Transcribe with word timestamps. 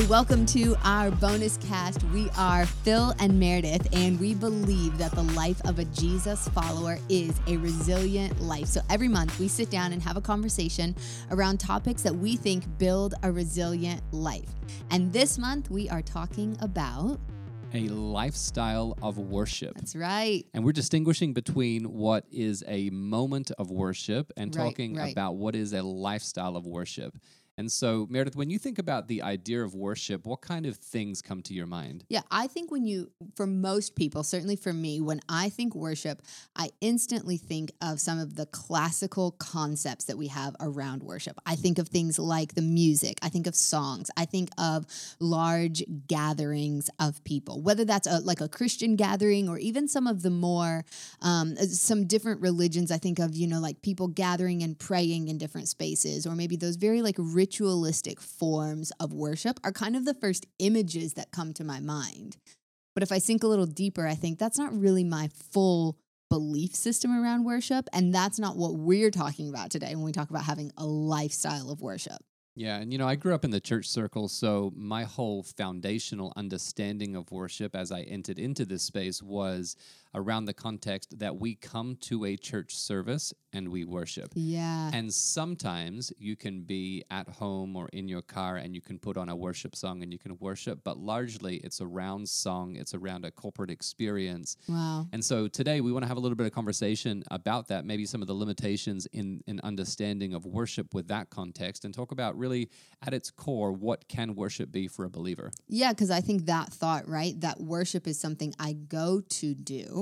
Hey, 0.00 0.06
welcome 0.06 0.46
to 0.46 0.74
our 0.82 1.10
bonus 1.10 1.58
cast. 1.58 2.02
We 2.04 2.30
are 2.38 2.64
Phil 2.64 3.14
and 3.18 3.38
Meredith, 3.38 3.86
and 3.92 4.18
we 4.18 4.34
believe 4.34 4.96
that 4.96 5.12
the 5.12 5.24
life 5.24 5.60
of 5.66 5.78
a 5.78 5.84
Jesus 5.84 6.48
follower 6.48 6.96
is 7.10 7.38
a 7.46 7.58
resilient 7.58 8.40
life. 8.40 8.68
So 8.68 8.80
every 8.88 9.08
month 9.08 9.38
we 9.38 9.46
sit 9.46 9.68
down 9.68 9.92
and 9.92 10.00
have 10.00 10.16
a 10.16 10.22
conversation 10.22 10.96
around 11.30 11.60
topics 11.60 12.00
that 12.00 12.14
we 12.14 12.36
think 12.36 12.64
build 12.78 13.12
a 13.24 13.30
resilient 13.30 14.00
life. 14.10 14.48
And 14.90 15.12
this 15.12 15.36
month 15.36 15.70
we 15.70 15.90
are 15.90 16.00
talking 16.00 16.56
about 16.62 17.20
a 17.74 17.88
lifestyle 17.88 18.96
of 19.02 19.18
worship. 19.18 19.74
That's 19.74 19.94
right. 19.94 20.46
And 20.54 20.64
we're 20.64 20.72
distinguishing 20.72 21.34
between 21.34 21.84
what 21.84 22.24
is 22.32 22.64
a 22.66 22.88
moment 22.88 23.50
of 23.58 23.70
worship 23.70 24.32
and 24.38 24.54
Right, 24.56 24.64
talking 24.64 24.96
right. 24.96 25.12
about 25.12 25.36
what 25.36 25.54
is 25.54 25.74
a 25.74 25.82
lifestyle 25.82 26.56
of 26.56 26.66
worship. 26.66 27.18
And 27.60 27.70
so, 27.70 28.06
Meredith, 28.08 28.36
when 28.36 28.48
you 28.48 28.58
think 28.58 28.78
about 28.78 29.06
the 29.06 29.20
idea 29.20 29.62
of 29.62 29.74
worship, 29.74 30.24
what 30.24 30.40
kind 30.40 30.64
of 30.64 30.78
things 30.78 31.20
come 31.20 31.42
to 31.42 31.52
your 31.52 31.66
mind? 31.66 32.04
Yeah, 32.08 32.22
I 32.30 32.46
think 32.46 32.70
when 32.70 32.86
you, 32.86 33.10
for 33.36 33.46
most 33.46 33.96
people, 33.96 34.22
certainly 34.22 34.56
for 34.56 34.72
me, 34.72 35.02
when 35.02 35.20
I 35.28 35.50
think 35.50 35.74
worship, 35.74 36.22
I 36.56 36.70
instantly 36.80 37.36
think 37.36 37.70
of 37.82 38.00
some 38.00 38.18
of 38.18 38.34
the 38.34 38.46
classical 38.46 39.32
concepts 39.32 40.06
that 40.06 40.16
we 40.16 40.28
have 40.28 40.56
around 40.58 41.02
worship. 41.02 41.38
I 41.44 41.54
think 41.54 41.78
of 41.78 41.88
things 41.88 42.18
like 42.18 42.54
the 42.54 42.62
music, 42.62 43.18
I 43.20 43.28
think 43.28 43.46
of 43.46 43.54
songs, 43.54 44.10
I 44.16 44.24
think 44.24 44.48
of 44.56 44.86
large 45.18 45.84
gatherings 46.06 46.88
of 46.98 47.22
people, 47.24 47.60
whether 47.60 47.84
that's 47.84 48.06
a, 48.06 48.20
like 48.20 48.40
a 48.40 48.48
Christian 48.48 48.96
gathering 48.96 49.50
or 49.50 49.58
even 49.58 49.86
some 49.86 50.06
of 50.06 50.22
the 50.22 50.30
more, 50.30 50.86
um, 51.20 51.56
some 51.56 52.06
different 52.06 52.40
religions. 52.40 52.90
I 52.90 52.96
think 52.96 53.18
of, 53.18 53.36
you 53.36 53.46
know, 53.46 53.60
like 53.60 53.82
people 53.82 54.08
gathering 54.08 54.62
and 54.62 54.78
praying 54.78 55.28
in 55.28 55.36
different 55.36 55.68
spaces, 55.68 56.26
or 56.26 56.34
maybe 56.34 56.56
those 56.56 56.76
very 56.76 57.02
like 57.02 57.16
ritualistic 57.50 58.20
forms 58.20 58.92
of 59.00 59.12
worship 59.12 59.58
are 59.64 59.72
kind 59.72 59.96
of 59.96 60.04
the 60.04 60.14
first 60.14 60.46
images 60.60 61.14
that 61.14 61.32
come 61.32 61.52
to 61.52 61.64
my 61.64 61.80
mind. 61.80 62.36
But 62.94 63.02
if 63.02 63.10
I 63.10 63.18
sink 63.18 63.42
a 63.42 63.48
little 63.48 63.66
deeper, 63.66 64.06
I 64.06 64.14
think 64.14 64.38
that's 64.38 64.56
not 64.56 64.72
really 64.72 65.02
my 65.02 65.28
full 65.52 65.98
belief 66.28 66.76
system 66.76 67.10
around 67.10 67.44
worship. 67.44 67.88
And 67.92 68.14
that's 68.14 68.38
not 68.38 68.56
what 68.56 68.76
we're 68.76 69.10
talking 69.10 69.48
about 69.48 69.70
today 69.70 69.96
when 69.96 70.04
we 70.04 70.12
talk 70.12 70.30
about 70.30 70.44
having 70.44 70.70
a 70.76 70.86
lifestyle 70.86 71.72
of 71.72 71.80
worship. 71.80 72.18
Yeah, 72.54 72.76
and 72.76 72.92
you 72.92 72.98
know, 72.98 73.08
I 73.08 73.16
grew 73.16 73.34
up 73.34 73.44
in 73.44 73.50
the 73.50 73.60
church 73.60 73.88
circle, 73.88 74.28
so 74.28 74.72
my 74.76 75.02
whole 75.02 75.42
foundational 75.42 76.32
understanding 76.36 77.16
of 77.16 77.32
worship 77.32 77.74
as 77.74 77.90
I 77.90 78.02
entered 78.02 78.38
into 78.38 78.64
this 78.64 78.84
space 78.84 79.20
was 79.20 79.74
around 80.14 80.44
the 80.44 80.54
context 80.54 81.18
that 81.18 81.36
we 81.36 81.54
come 81.54 81.96
to 82.00 82.24
a 82.24 82.36
church 82.36 82.76
service 82.76 83.32
and 83.52 83.68
we 83.68 83.84
worship. 83.84 84.30
Yeah. 84.34 84.90
And 84.92 85.12
sometimes 85.12 86.12
you 86.18 86.36
can 86.36 86.62
be 86.62 87.04
at 87.10 87.28
home 87.28 87.76
or 87.76 87.88
in 87.92 88.08
your 88.08 88.22
car 88.22 88.56
and 88.56 88.74
you 88.74 88.80
can 88.80 88.98
put 88.98 89.16
on 89.16 89.28
a 89.28 89.36
worship 89.36 89.74
song 89.74 90.02
and 90.02 90.12
you 90.12 90.18
can 90.18 90.36
worship, 90.38 90.80
but 90.84 90.98
largely 90.98 91.56
it's 91.56 91.80
around 91.80 92.28
song, 92.28 92.76
it's 92.76 92.94
around 92.94 93.24
a 93.24 93.30
corporate 93.30 93.70
experience. 93.70 94.56
wow. 94.68 95.06
And 95.12 95.24
so 95.24 95.48
today 95.48 95.80
we 95.80 95.92
want 95.92 96.04
to 96.04 96.08
have 96.08 96.16
a 96.16 96.20
little 96.20 96.36
bit 96.36 96.46
of 96.46 96.52
conversation 96.52 97.24
about 97.30 97.68
that, 97.68 97.84
maybe 97.84 98.06
some 98.06 98.22
of 98.22 98.28
the 98.28 98.34
limitations 98.34 99.06
in, 99.12 99.42
in 99.46 99.60
understanding 99.62 100.34
of 100.34 100.44
worship 100.44 100.94
with 100.94 101.08
that 101.08 101.30
context, 101.30 101.84
and 101.84 101.94
talk 101.94 102.12
about 102.12 102.36
really 102.38 102.70
at 103.06 103.14
its 103.14 103.30
core 103.30 103.72
what 103.72 104.08
can 104.08 104.34
worship 104.34 104.70
be 104.70 104.88
for 104.88 105.04
a 105.04 105.10
believer. 105.10 105.50
Yeah, 105.68 105.92
because 105.92 106.10
I 106.10 106.20
think 106.20 106.46
that 106.46 106.72
thought, 106.72 107.08
right? 107.08 107.38
That 107.40 107.60
worship 107.60 108.06
is 108.06 108.18
something 108.18 108.54
I 108.58 108.72
go 108.74 109.20
to 109.20 109.54
do. 109.54 109.99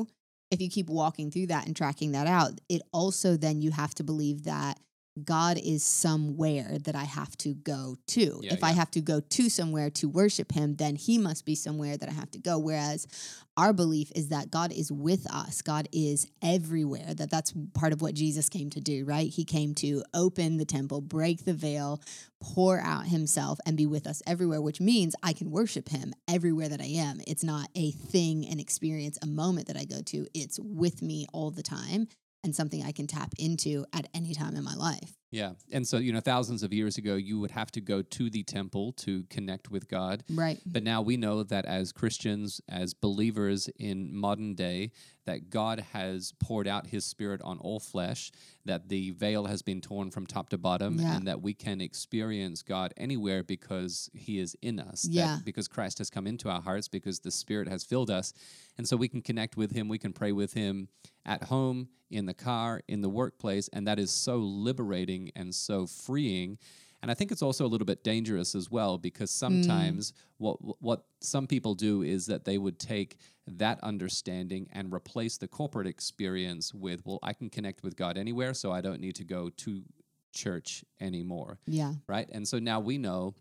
If 0.51 0.61
you 0.63 0.71
keep 0.71 0.89
walking 0.89 1.31
through 1.31 1.49
that 1.49 1.67
and 1.67 1.77
tracking 1.77 2.13
that 2.13 2.27
out, 2.27 2.61
it 2.69 2.83
also 2.93 3.37
then 3.37 3.61
you 3.61 3.71
have 3.71 3.95
to 3.97 4.05
believe 4.05 4.45
that 4.45 4.81
God 5.25 5.59
is 5.59 5.85
somewhere 5.85 6.79
that 6.85 6.95
I 6.95 7.05
have 7.05 7.37
to 7.39 7.55
go 7.55 7.97
to. 8.09 8.41
Yeah, 8.43 8.55
if 8.55 8.65
I 8.65 8.73
have 8.73 8.91
to 8.93 9.01
go 9.01 9.21
to 9.21 9.49
somewhere 9.49 9.91
to 9.91 10.09
worship 10.09 10.53
Him, 10.53 10.77
then 10.77 10.97
He 10.97 11.19
must 11.19 11.45
be 11.45 11.55
somewhere 11.55 11.97
that 11.97 12.09
I 12.09 12.13
have 12.13 12.31
to 12.33 12.39
go. 12.39 12.59
Whereas 12.59 13.07
our 13.57 13.73
belief 13.73 14.13
is 14.15 14.29
that 14.29 14.51
God 14.51 14.73
is 14.73 14.93
with 14.93 15.27
us, 15.33 15.63
God 15.63 15.89
is 15.93 16.29
everywhere, 16.43 17.13
that 17.15 17.31
that's 17.31 17.53
part 17.75 17.93
of 17.93 18.01
what 18.01 18.15
Jesus 18.15 18.49
came 18.49 18.71
to 18.71 18.81
do, 18.81 19.05
right? 19.05 19.29
He 19.29 19.45
came 19.45 19.75
to 19.77 20.05
open 20.15 20.59
the 20.59 20.65
temple, 20.65 21.01
break 21.01 21.45
the 21.45 21.55
veil, 21.55 22.01
pour 22.41 22.79
out 22.81 23.07
himself 23.07 23.59
and 23.67 23.77
be 23.77 23.85
with 23.85 24.07
us 24.07 24.23
everywhere, 24.27 24.63
which 24.63 24.81
means 24.81 25.17
I 25.25 25.33
can 25.33 25.51
worship 25.51 25.89
him 25.89 26.15
everywhere 26.29 26.69
that 26.69 26.81
I 26.81 26.87
am. 26.87 27.21
It's 27.27 27.43
not 27.43 27.69
a 27.75 27.91
thing, 27.91 28.47
an 28.47 28.61
experience, 28.61 29.19
a 29.23 29.27
moment 29.27 29.67
that 29.67 29.77
I 29.77 29.85
go 29.85 30.03
to. 30.03 30.27
It's 30.35 30.61
with 30.61 31.03
me 31.03 31.27
all 31.33 31.51
the 31.51 31.63
time 31.63 32.09
and 32.45 32.55
something 32.55 32.83
I 32.85 32.93
can 32.93 33.07
tap 33.07 33.33
into 33.39 33.85
at 33.93 34.09
any 34.15 34.35
time 34.35 34.55
in 34.57 34.63
my 34.65 34.75
life. 34.75 35.15
Yeah. 35.31 35.53
And 35.71 35.87
so, 35.87 35.99
you 35.99 36.11
know, 36.13 36.21
thousands 36.21 36.63
of 36.63 36.73
years 36.73 36.97
ago, 36.97 37.17
you 37.17 37.39
would 37.39 37.51
have 37.51 37.71
to 37.73 37.83
go 37.83 38.01
to 38.01 38.31
the 38.31 38.43
temple 38.45 38.93
to 38.93 39.25
connect 39.25 39.71
with 39.71 39.87
God. 39.87 40.25
Right. 40.31 40.59
But 40.65 40.83
now 40.83 41.03
we 41.03 41.19
know 41.19 41.43
that 41.43 41.67
as 41.67 41.93
Christians, 41.93 42.63
as 42.67 42.95
believers 42.95 43.69
in 43.79 44.15
modern 44.17 44.55
day, 44.55 44.93
that 45.27 45.51
God 45.51 45.81
has 45.93 46.33
poured 46.41 46.67
out 46.67 46.87
his 46.87 47.05
spirit 47.05 47.43
on 47.43 47.59
all 47.59 47.79
flesh, 47.79 48.33
that 48.65 48.89
the 48.89 49.11
veil 49.11 49.45
has 49.45 49.61
been 49.61 49.83
torn 49.83 50.11
from 50.11 50.27
top 50.27 50.49
to 50.51 50.57
bottom, 50.57 50.99
Yeah. 50.99 51.17
and 51.17 51.27
that 51.27 51.43
we 51.43 51.53
can 51.53 51.83
experience 51.83 52.63
God 52.63 52.95
anywhere 52.97 53.43
because 53.43 54.09
he 54.15 54.39
is 54.39 54.57
in 54.63 54.81
us. 54.81 55.03
that 55.03 55.11
Yeah. 55.13 55.39
because 55.45 55.69
Christ 55.69 55.99
has 55.99 56.09
come 56.09 56.27
into 56.27 56.49
our 56.49 56.63
hearts, 56.63 56.89
because 56.89 57.21
the 57.21 57.31
spirit 57.31 57.69
has 57.69 57.85
filled 57.85 58.09
us. 58.11 58.33
And 58.79 58.89
so 58.89 58.97
we 58.97 59.09
can 59.09 59.21
connect 59.21 59.59
with 59.59 59.73
him, 59.73 59.89
we 59.89 59.99
can 59.99 60.15
pray 60.15 60.33
with 60.33 60.55
him 60.55 60.89
at 61.29 61.45
home, 61.45 61.89
in 62.11 62.27
the 62.27 62.35
car, 62.35 62.81
in 62.89 63.03
the 63.03 63.09
workplace, 63.09 63.69
and 63.69 63.87
that 63.87 63.99
is 63.99 64.11
so 64.11 64.39
liberating 64.39 65.31
and 65.37 65.55
so 65.55 65.87
freeing. 65.87 66.59
And 67.03 67.11
I 67.11 67.15
think 67.15 67.31
it's 67.31 67.43
also 67.43 67.65
a 67.65 67.69
little 67.69 67.85
bit 67.85 68.03
dangerous 68.03 68.55
as 68.55 68.71
well 68.71 68.99
because 68.99 69.31
hmm. 69.31 69.39
sometimes 69.39 70.15
what 70.39 70.57
what 70.83 71.05
some 71.21 71.47
people 71.47 71.75
do 71.75 72.03
is 72.03 72.27
that 72.27 72.45
they 72.45 72.59
would 72.59 72.79
take 72.79 73.19
that 73.47 73.79
understanding 73.83 74.69
and 74.73 74.93
replace 74.93 75.37
the 75.39 75.49
corporate 75.49 75.87
experience 75.87 76.75
with, 76.75 77.05
well, 77.05 77.19
I 77.23 77.33
can 77.33 77.51
connect 77.51 77.83
with 77.83 77.97
God 77.97 78.19
anywhere, 78.19 78.55
so 78.55 78.73
I 78.73 78.81
don't 78.81 79.01
need 79.01 79.17
to 79.17 79.25
go 79.25 79.51
to 79.51 79.83
church 80.33 80.85
anymore, 81.01 81.59
Yeah. 81.67 81.95
right? 82.07 82.29
And 82.33 82.47
so 82.47 82.59
now 82.59 82.81
we 82.81 82.99
know 82.99 83.35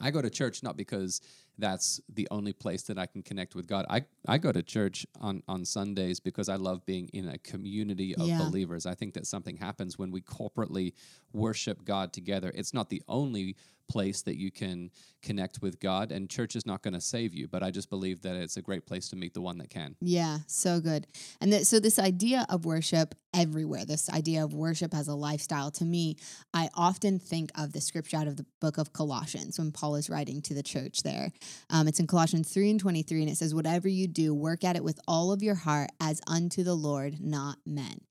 I 0.00 0.10
go 0.10 0.22
to 0.22 0.30
church 0.30 0.62
not 0.62 0.76
because 0.76 1.20
that's 1.58 2.00
the 2.08 2.28
only 2.30 2.52
place 2.52 2.82
that 2.82 2.98
I 2.98 3.06
can 3.06 3.22
connect 3.22 3.54
with 3.54 3.66
God. 3.66 3.84
I, 3.90 4.04
I 4.26 4.38
go 4.38 4.52
to 4.52 4.62
church 4.62 5.06
on, 5.20 5.42
on 5.48 5.64
Sundays 5.64 6.20
because 6.20 6.48
I 6.48 6.56
love 6.56 6.86
being 6.86 7.08
in 7.12 7.28
a 7.28 7.38
community 7.38 8.14
of 8.14 8.28
Yeah. 8.28 8.38
believers. 8.38 8.86
I 8.86 8.94
think 8.94 9.14
that 9.14 9.26
something 9.26 9.56
happens 9.56 9.98
when 9.98 10.10
we 10.10 10.20
corporately 10.22 10.92
worship 11.32 11.84
God 11.84 12.12
together. 12.12 12.52
It's 12.54 12.72
not 12.72 12.90
the 12.90 13.02
only 13.08 13.56
place 13.88 14.22
that 14.22 14.36
you 14.36 14.50
can 14.50 14.90
connect 15.22 15.60
with 15.60 15.80
God, 15.80 16.12
and 16.12 16.30
church 16.30 16.54
is 16.54 16.66
not 16.66 16.82
going 16.82 16.94
to 16.94 17.00
save 17.00 17.34
you, 17.34 17.48
but 17.48 17.62
I 17.62 17.70
just 17.70 17.90
believe 17.90 18.22
that 18.22 18.36
it's 18.36 18.56
a 18.56 18.62
great 18.62 18.86
place 18.86 19.08
to 19.08 19.16
meet 19.16 19.34
the 19.34 19.40
one 19.40 19.58
that 19.58 19.70
can. 19.70 19.96
Yeah, 20.00 20.38
so 20.46 20.80
good. 20.80 21.06
And 21.40 21.52
that, 21.52 21.66
so 21.66 21.80
this 21.80 21.98
idea 21.98 22.46
of 22.48 22.64
worship 22.64 23.14
everywhere, 23.34 23.84
this 23.84 24.08
idea 24.10 24.44
of 24.44 24.54
worship 24.54 24.94
as 24.94 25.08
a 25.08 25.14
lifestyle, 25.14 25.70
to 25.72 25.84
me, 25.84 26.16
I 26.54 26.68
often 26.74 27.18
think 27.18 27.50
of 27.56 27.72
the 27.72 27.80
scripture 27.80 28.16
out 28.16 28.28
of 28.28 28.36
the 28.36 28.46
book 28.60 28.78
of 28.78 28.92
Colossians 28.92 29.58
when 29.58 29.72
Paul 29.72 29.96
is 29.96 30.08
writing 30.08 30.42
to 30.42 30.54
the 30.54 30.62
church 30.62 31.02
there. 31.02 31.32
Um, 31.70 31.88
it's 31.88 32.00
in 32.00 32.06
Colossians 32.06 32.52
3 32.52 32.70
and 32.70 32.80
23, 32.80 33.22
and 33.22 33.30
it 33.30 33.36
says, 33.36 33.54
Whatever 33.54 33.88
you 33.88 34.06
do, 34.06 34.34
work 34.34 34.64
at 34.64 34.76
it 34.76 34.84
with 34.84 35.00
all 35.08 35.32
of 35.32 35.42
your 35.42 35.56
heart 35.56 35.90
as 36.00 36.20
unto 36.26 36.62
the 36.62 36.74
Lord, 36.74 37.20
not 37.20 37.58
men. 37.66 38.02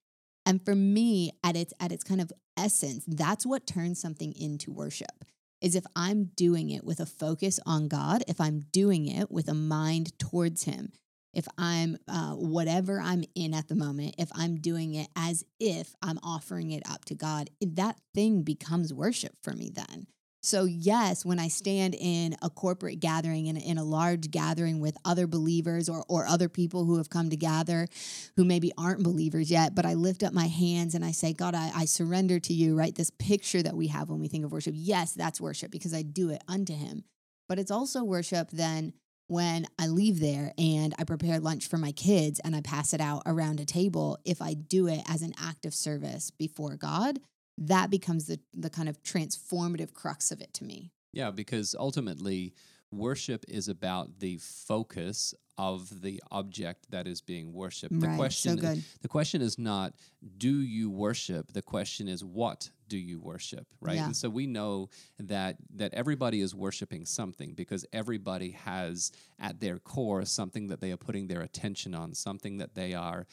And 0.46 0.64
for 0.64 0.76
me, 0.76 1.32
at 1.44 1.58
its 1.58 1.74
at 1.80 1.92
its 1.92 2.06
kind 2.06 2.22
of 2.22 2.32
essence, 2.56 3.04
that's 3.06 3.46
what 3.46 3.68
turns 3.68 4.00
something 4.00 4.34
into 4.34 4.72
worship. 4.72 5.26
Is 5.62 5.76
if 5.76 5.86
I'm 5.96 6.26
doing 6.36 6.70
it 6.70 6.84
with 6.84 7.00
a 7.00 7.06
focus 7.06 7.60
on 7.66 7.88
God, 7.88 8.24
if 8.28 8.40
I'm 8.40 8.60
doing 8.72 9.08
it 9.08 9.32
with 9.32 9.48
a 9.48 9.54
mind 9.54 10.18
towards 10.20 10.64
Him, 10.64 10.92
if 11.34 11.48
I'm 11.58 11.98
uh, 12.08 12.34
whatever 12.34 13.00
I'm 13.00 13.24
in 13.36 13.54
at 13.54 13.68
the 13.68 13.76
moment, 13.76 14.16
if 14.18 14.30
I'm 14.34 14.58
doing 14.58 14.96
it 14.96 15.08
as 15.16 15.44
if 15.60 15.96
I'm 16.02 16.20
offering 16.24 16.72
it 16.72 16.84
up 16.90 17.06
to 17.06 17.16
God, 17.16 17.50
that 17.62 18.00
thing 18.14 18.44
becomes 18.44 18.94
worship 18.94 19.36
for 19.42 19.54
me 19.54 19.72
then. 19.74 20.08
So, 20.42 20.66
yes, 20.66 21.26
when 21.26 21.40
I 21.40 21.48
stand 21.48 21.96
in 21.96 22.36
a 22.42 22.50
corporate 22.50 23.00
gathering, 23.00 23.48
in, 23.48 23.58
in 23.58 23.78
a 23.78 23.84
large 23.84 24.30
gathering 24.32 24.80
with 24.80 24.96
other 25.04 25.28
believers 25.28 25.90
or, 25.90 26.06
or 26.08 26.26
other 26.26 26.48
people 26.48 26.86
who 26.86 26.98
have 26.98 27.10
come 27.10 27.30
to 27.32 27.36
gather 27.36 27.88
who 28.36 28.46
maybe 28.46 28.72
aren't 28.78 29.04
believers 29.04 29.50
yet, 29.50 29.74
but 29.74 29.86
I 29.86 29.96
lift 29.96 30.24
up 30.24 30.34
my 30.34 30.48
hands 30.48 30.94
and 30.94 31.04
I 31.04 31.12
say, 31.12 31.34
God, 31.34 31.56
I, 31.56 31.72
I 31.76 31.86
surrender 31.86 32.40
to 32.40 32.54
you, 32.54 32.78
right? 32.78 32.96
This 32.96 33.10
picture 33.10 33.64
that 33.64 33.76
we 33.76 33.88
have 33.88 34.10
when 34.10 34.20
we 34.20 34.28
think 34.28 34.46
of 34.46 34.52
worship. 34.52 34.76
Yes, 34.78 35.12
that's 35.14 35.42
worship 35.42 35.72
because 35.72 35.94
I 35.94 36.04
do 36.04 36.30
it 36.30 36.44
unto 36.48 36.74
Him. 36.74 37.04
But 37.50 37.60
it's 37.60 37.72
also 37.72 38.04
worship 38.04 38.50
then 38.52 38.94
when 39.28 39.66
I 39.78 39.88
leave 39.88 40.20
there 40.20 40.54
and 40.58 40.94
I 40.98 41.04
prepare 41.04 41.40
lunch 41.40 41.68
for 41.68 41.78
my 41.78 41.92
kids 41.92 42.40
and 42.40 42.56
I 42.56 42.62
pass 42.62 42.94
it 42.94 43.02
out 43.02 43.24
around 43.26 43.60
a 43.60 43.66
table. 43.66 44.20
If 44.24 44.42
I 44.42 44.54
do 44.54 44.88
it 44.88 45.02
as 45.08 45.22
an 45.22 45.34
act 45.38 45.66
of 45.66 45.74
service 45.74 46.32
before 46.32 46.76
God, 46.78 47.20
that 47.58 47.90
becomes 47.90 48.28
the, 48.28 48.40
the 48.54 48.70
kind 48.70 48.90
of 48.90 49.02
transformative 49.04 49.94
crux 49.94 50.32
of 50.32 50.42
it 50.42 50.54
to 50.56 50.64
me. 50.64 50.92
Yeah, 51.14 51.32
because 51.32 51.76
ultimately, 51.78 52.54
worship 52.92 53.44
is 53.48 53.68
about 53.68 54.20
the 54.20 54.38
focus 54.38 55.34
of 55.58 56.02
the 56.02 56.22
object 56.32 56.86
that 56.92 57.08
is 57.08 57.20
being 57.20 57.52
worshipped. 57.52 58.00
The 58.00 58.08
Right, 58.08 58.14
so 58.14 58.18
question 58.18 58.56
good. 58.58 58.84
the 59.02 59.08
question 59.08 59.42
is 59.42 59.58
not 59.58 59.94
do 60.38 60.62
you 60.62 60.90
worship? 60.90 61.52
The 61.52 61.64
question 61.64 62.08
is 62.08 62.24
what 62.24 62.70
do 62.88 62.98
you 62.98 63.20
worship, 63.20 63.66
right? 63.82 63.96
Yeah. 63.96 64.06
And 64.06 64.16
so 64.16 64.30
we 64.30 64.46
know 64.46 64.90
that 65.20 65.58
that 65.76 65.94
everybody 65.94 66.42
is 66.42 66.54
worshiping 66.54 67.06
something 67.06 67.54
because 67.54 67.86
everybody 67.92 68.52
has 68.52 69.12
at 69.40 69.60
their 69.60 69.80
core 69.80 70.26
something 70.26 70.68
that 70.68 70.80
they 70.80 70.92
are 70.92 70.98
putting 70.98 71.28
their 71.28 71.42
attention 71.42 71.96
on, 71.96 72.14
something 72.14 72.58
that 72.58 72.76
they 72.76 72.94
are 72.94 73.26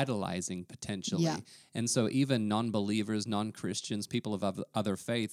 idolizing 0.00 0.64
potentially. 0.74 1.24
Yeah. 1.24 1.40
And 1.74 1.86
so 1.94 2.08
even 2.22 2.48
non-believers, 2.48 3.26
non-Christians, 3.26 4.06
people 4.06 4.32
of 4.34 4.42
other 4.80 4.96
faith, 4.96 5.32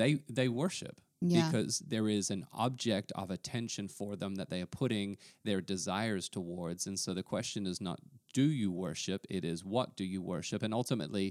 they 0.00 0.12
they 0.38 0.48
worship 0.48 0.96
Yeah. 1.20 1.50
because 1.50 1.74
there 1.94 2.08
is 2.18 2.30
an 2.30 2.42
object 2.66 3.08
of 3.22 3.30
attention 3.30 3.88
for 3.98 4.16
them 4.16 4.32
that 4.36 4.48
they 4.50 4.60
are 4.64 4.72
putting 4.82 5.08
their 5.44 5.60
desires 5.74 6.28
towards. 6.28 6.86
And 6.88 6.98
so 6.98 7.14
the 7.14 7.22
question 7.34 7.66
is 7.66 7.80
not 7.80 7.98
do 8.32 8.42
you 8.62 8.70
worship, 8.86 9.20
it 9.38 9.44
is 9.44 9.58
what 9.64 9.88
do 10.00 10.04
you 10.04 10.22
worship? 10.34 10.62
And 10.62 10.72
ultimately, 10.72 11.26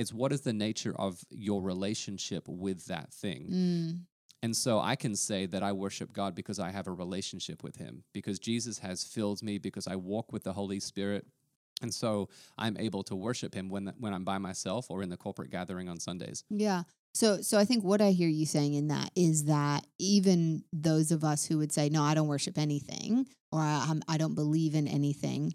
it's 0.00 0.12
what 0.20 0.32
is 0.32 0.40
the 0.42 0.52
nature 0.66 0.94
of 1.06 1.12
your 1.30 1.60
relationship 1.72 2.44
with 2.48 2.80
that 2.92 3.08
thing. 3.22 3.42
Mm, 3.50 3.92
And 4.44 4.54
so 4.64 4.72
I 4.92 4.96
can 4.96 5.14
say 5.16 5.46
that 5.52 5.62
I 5.62 5.72
worship 5.84 6.08
God 6.12 6.34
because 6.34 6.58
I 6.68 6.70
have 6.76 6.88
a 6.88 6.96
relationship 7.04 7.62
with 7.66 7.76
Him, 7.84 7.94
because 8.12 8.38
Jesus 8.50 8.78
has 8.80 9.04
filled 9.14 9.40
me, 9.48 9.58
because 9.58 9.86
I 9.94 9.96
walk 9.96 10.32
with 10.32 10.42
the 10.44 10.52
Holy 10.60 10.80
Spirit. 10.80 11.24
And 11.82 11.92
so 11.92 12.28
I'm 12.56 12.76
able 12.78 13.02
to 13.04 13.14
worship 13.16 13.54
Him 13.54 13.68
when, 13.68 13.92
when 13.98 14.14
I'm 14.14 14.24
by 14.24 14.38
myself 14.38 14.90
or 14.90 15.02
in 15.02 15.08
the 15.10 15.16
corporate 15.16 15.50
gathering 15.50 15.88
on 15.88 15.98
Sundays. 16.00 16.44
yeah. 16.48 16.84
So, 17.14 17.42
so 17.42 17.58
I 17.58 17.66
think 17.66 17.84
what 17.84 18.00
I 18.00 18.12
hear 18.12 18.28
you 18.28 18.46
saying 18.46 18.72
in 18.72 18.88
that 18.88 19.10
is 19.14 19.44
that 19.44 19.86
even 19.98 20.64
those 20.72 21.10
of 21.12 21.24
us 21.24 21.44
who 21.44 21.58
would 21.58 21.70
say, 21.70 21.90
"No, 21.90 22.02
I 22.02 22.14
don't 22.14 22.26
worship 22.26 22.56
anything," 22.56 23.26
or 23.50 23.60
"I, 23.60 23.84
I'm- 23.86 24.18
don't 24.18 24.34
believe 24.34 24.74
in 24.74 24.88
anything," 24.88 25.52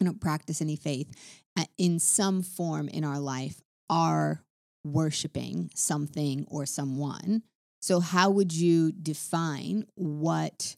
I 0.00 0.04
don't 0.06 0.22
practice 0.22 0.62
any 0.62 0.76
faith, 0.76 1.12
uh, 1.58 1.66
in 1.76 1.98
some 1.98 2.40
form 2.40 2.88
in 2.88 3.04
our 3.04 3.20
life, 3.20 3.60
are 3.90 4.42
worshiping 4.84 5.70
something 5.74 6.46
or 6.48 6.64
someone. 6.64 7.42
So, 7.82 8.00
how 8.00 8.30
would 8.30 8.54
you 8.54 8.90
define 8.90 9.84
what 9.96 10.76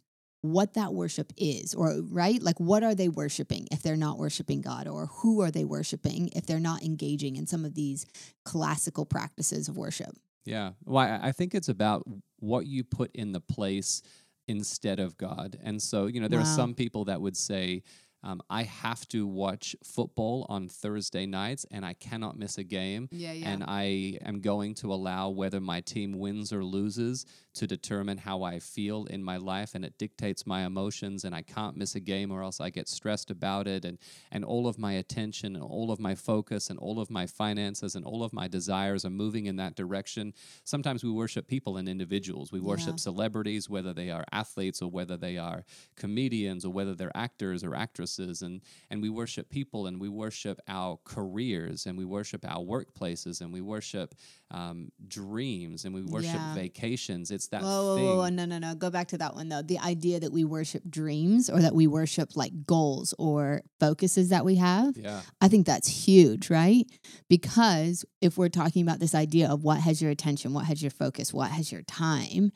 what 0.52 0.74
that 0.74 0.94
worship 0.94 1.32
is, 1.36 1.74
or 1.74 2.00
right? 2.10 2.42
Like, 2.42 2.58
what 2.60 2.82
are 2.82 2.94
they 2.94 3.08
worshiping 3.08 3.68
if 3.70 3.82
they're 3.82 3.96
not 3.96 4.18
worshiping 4.18 4.60
God, 4.60 4.86
or 4.88 5.06
who 5.06 5.40
are 5.42 5.50
they 5.50 5.64
worshiping 5.64 6.30
if 6.34 6.46
they're 6.46 6.60
not 6.60 6.82
engaging 6.82 7.36
in 7.36 7.46
some 7.46 7.64
of 7.64 7.74
these 7.74 8.06
classical 8.44 9.04
practices 9.06 9.68
of 9.68 9.76
worship? 9.76 10.16
Yeah. 10.44 10.72
Well, 10.84 11.18
I 11.22 11.32
think 11.32 11.54
it's 11.54 11.68
about 11.68 12.04
what 12.38 12.66
you 12.66 12.82
put 12.84 13.10
in 13.14 13.32
the 13.32 13.40
place 13.40 14.02
instead 14.46 14.98
of 14.98 15.18
God. 15.18 15.58
And 15.62 15.82
so, 15.82 16.06
you 16.06 16.20
know, 16.20 16.28
there 16.28 16.38
Wow. 16.38 16.44
are 16.44 16.56
some 16.56 16.74
people 16.74 17.04
that 17.06 17.20
would 17.20 17.36
say, 17.36 17.82
um, 18.22 18.40
I 18.50 18.62
have 18.64 19.06
to 19.08 19.26
watch 19.26 19.76
football 19.84 20.46
on 20.48 20.68
Thursday 20.68 21.26
nights 21.26 21.66
and 21.70 21.84
I 21.84 21.92
cannot 21.92 22.36
miss 22.38 22.58
a 22.58 22.64
game. 22.64 23.08
Yeah, 23.12 23.32
And 23.32 23.62
I 23.62 24.18
am 24.22 24.40
going 24.40 24.74
to 24.76 24.92
allow 24.92 25.28
whether 25.28 25.60
my 25.60 25.82
team 25.82 26.18
wins 26.18 26.52
or 26.52 26.64
loses 26.64 27.26
to 27.58 27.66
determine 27.66 28.18
how 28.18 28.42
I 28.42 28.58
feel 28.58 29.04
in 29.06 29.22
my 29.22 29.36
life. 29.36 29.74
And 29.74 29.84
it 29.84 29.98
dictates 29.98 30.46
my 30.46 30.64
emotions. 30.64 31.24
And 31.24 31.34
I 31.34 31.42
can't 31.42 31.76
miss 31.76 31.94
a 31.94 32.00
game 32.00 32.30
or 32.32 32.42
else 32.42 32.60
I 32.60 32.70
get 32.70 32.88
stressed 32.88 33.30
about 33.30 33.66
it. 33.66 33.84
And, 33.84 33.98
and 34.30 34.44
all 34.44 34.66
of 34.66 34.78
my 34.78 34.92
attention 34.94 35.54
and 35.56 35.64
all 35.64 35.90
of 35.90 36.00
my 36.00 36.14
focus 36.14 36.70
and 36.70 36.78
all 36.78 37.00
of 37.00 37.10
my 37.10 37.26
finances 37.26 37.94
and 37.94 38.04
all 38.04 38.22
of 38.22 38.32
my 38.32 38.48
desires 38.48 39.04
are 39.04 39.10
moving 39.10 39.46
in 39.46 39.56
that 39.56 39.74
direction. 39.76 40.32
Sometimes 40.64 41.04
we 41.04 41.10
worship 41.10 41.46
people 41.46 41.76
and 41.76 41.88
individuals. 41.88 42.52
We 42.52 42.60
worship 42.60 42.94
Yeah. 42.94 43.08
celebrities, 43.10 43.68
whether 43.68 43.92
they 43.92 44.10
are 44.10 44.24
athletes 44.32 44.80
or 44.82 44.90
whether 44.90 45.16
they 45.16 45.36
are 45.36 45.64
comedians 45.96 46.64
or 46.64 46.72
whether 46.72 46.94
they're 46.94 47.16
actors 47.16 47.64
or 47.64 47.74
actresses. 47.74 48.42
And, 48.42 48.60
and 48.90 49.02
we 49.02 49.08
worship 49.10 49.50
people 49.50 49.86
and 49.86 50.00
we 50.00 50.08
worship 50.08 50.60
our 50.68 50.98
careers 51.04 51.86
and 51.86 51.98
we 51.98 52.04
worship 52.04 52.44
our 52.46 52.62
workplaces 52.64 53.40
and 53.40 53.52
we 53.52 53.60
worship 53.60 54.14
um, 54.50 54.90
dreams 55.08 55.84
and 55.84 55.94
we 55.94 56.02
worship 56.02 56.40
Yeah. 56.40 56.54
vacations. 56.54 57.30
It's 57.30 57.47
that 57.50 57.62
Whoa, 57.62 57.68
whoa, 57.68 57.96
thing. 57.96 58.04
whoa, 58.06 58.16
whoa, 58.16 58.28
no, 58.28 58.44
no, 58.44 58.58
no. 58.58 58.74
Go 58.74 58.90
back 58.90 59.08
to 59.08 59.18
that 59.18 59.34
one 59.34 59.48
though. 59.48 59.62
The 59.62 59.78
idea 59.78 60.20
that 60.20 60.32
we 60.32 60.44
worship 60.44 60.82
dreams 60.88 61.48
or 61.50 61.60
that 61.60 61.74
we 61.74 61.86
worship 61.86 62.36
like 62.36 62.66
goals 62.66 63.14
or 63.18 63.62
focuses 63.80 64.28
that 64.30 64.44
we 64.44 64.56
have. 64.56 64.96
Yeah. 64.96 65.20
I 65.40 65.48
think 65.48 65.66
that's 65.66 66.06
huge, 66.06 66.50
right? 66.50 66.84
Because 67.28 68.04
if 68.20 68.36
we're 68.38 68.48
talking 68.48 68.82
about 68.82 69.00
this 69.00 69.14
idea 69.14 69.48
of 69.48 69.62
what 69.64 69.80
has 69.80 70.00
your 70.02 70.10
attention, 70.10 70.52
what 70.52 70.66
has 70.66 70.82
your 70.82 70.90
focus, 70.90 71.32
what 71.32 71.50
has 71.50 71.72
your 71.72 71.82
time, 71.82 72.52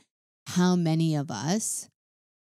how 0.48 0.76
many 0.76 1.14
of 1.14 1.30
us 1.30 1.88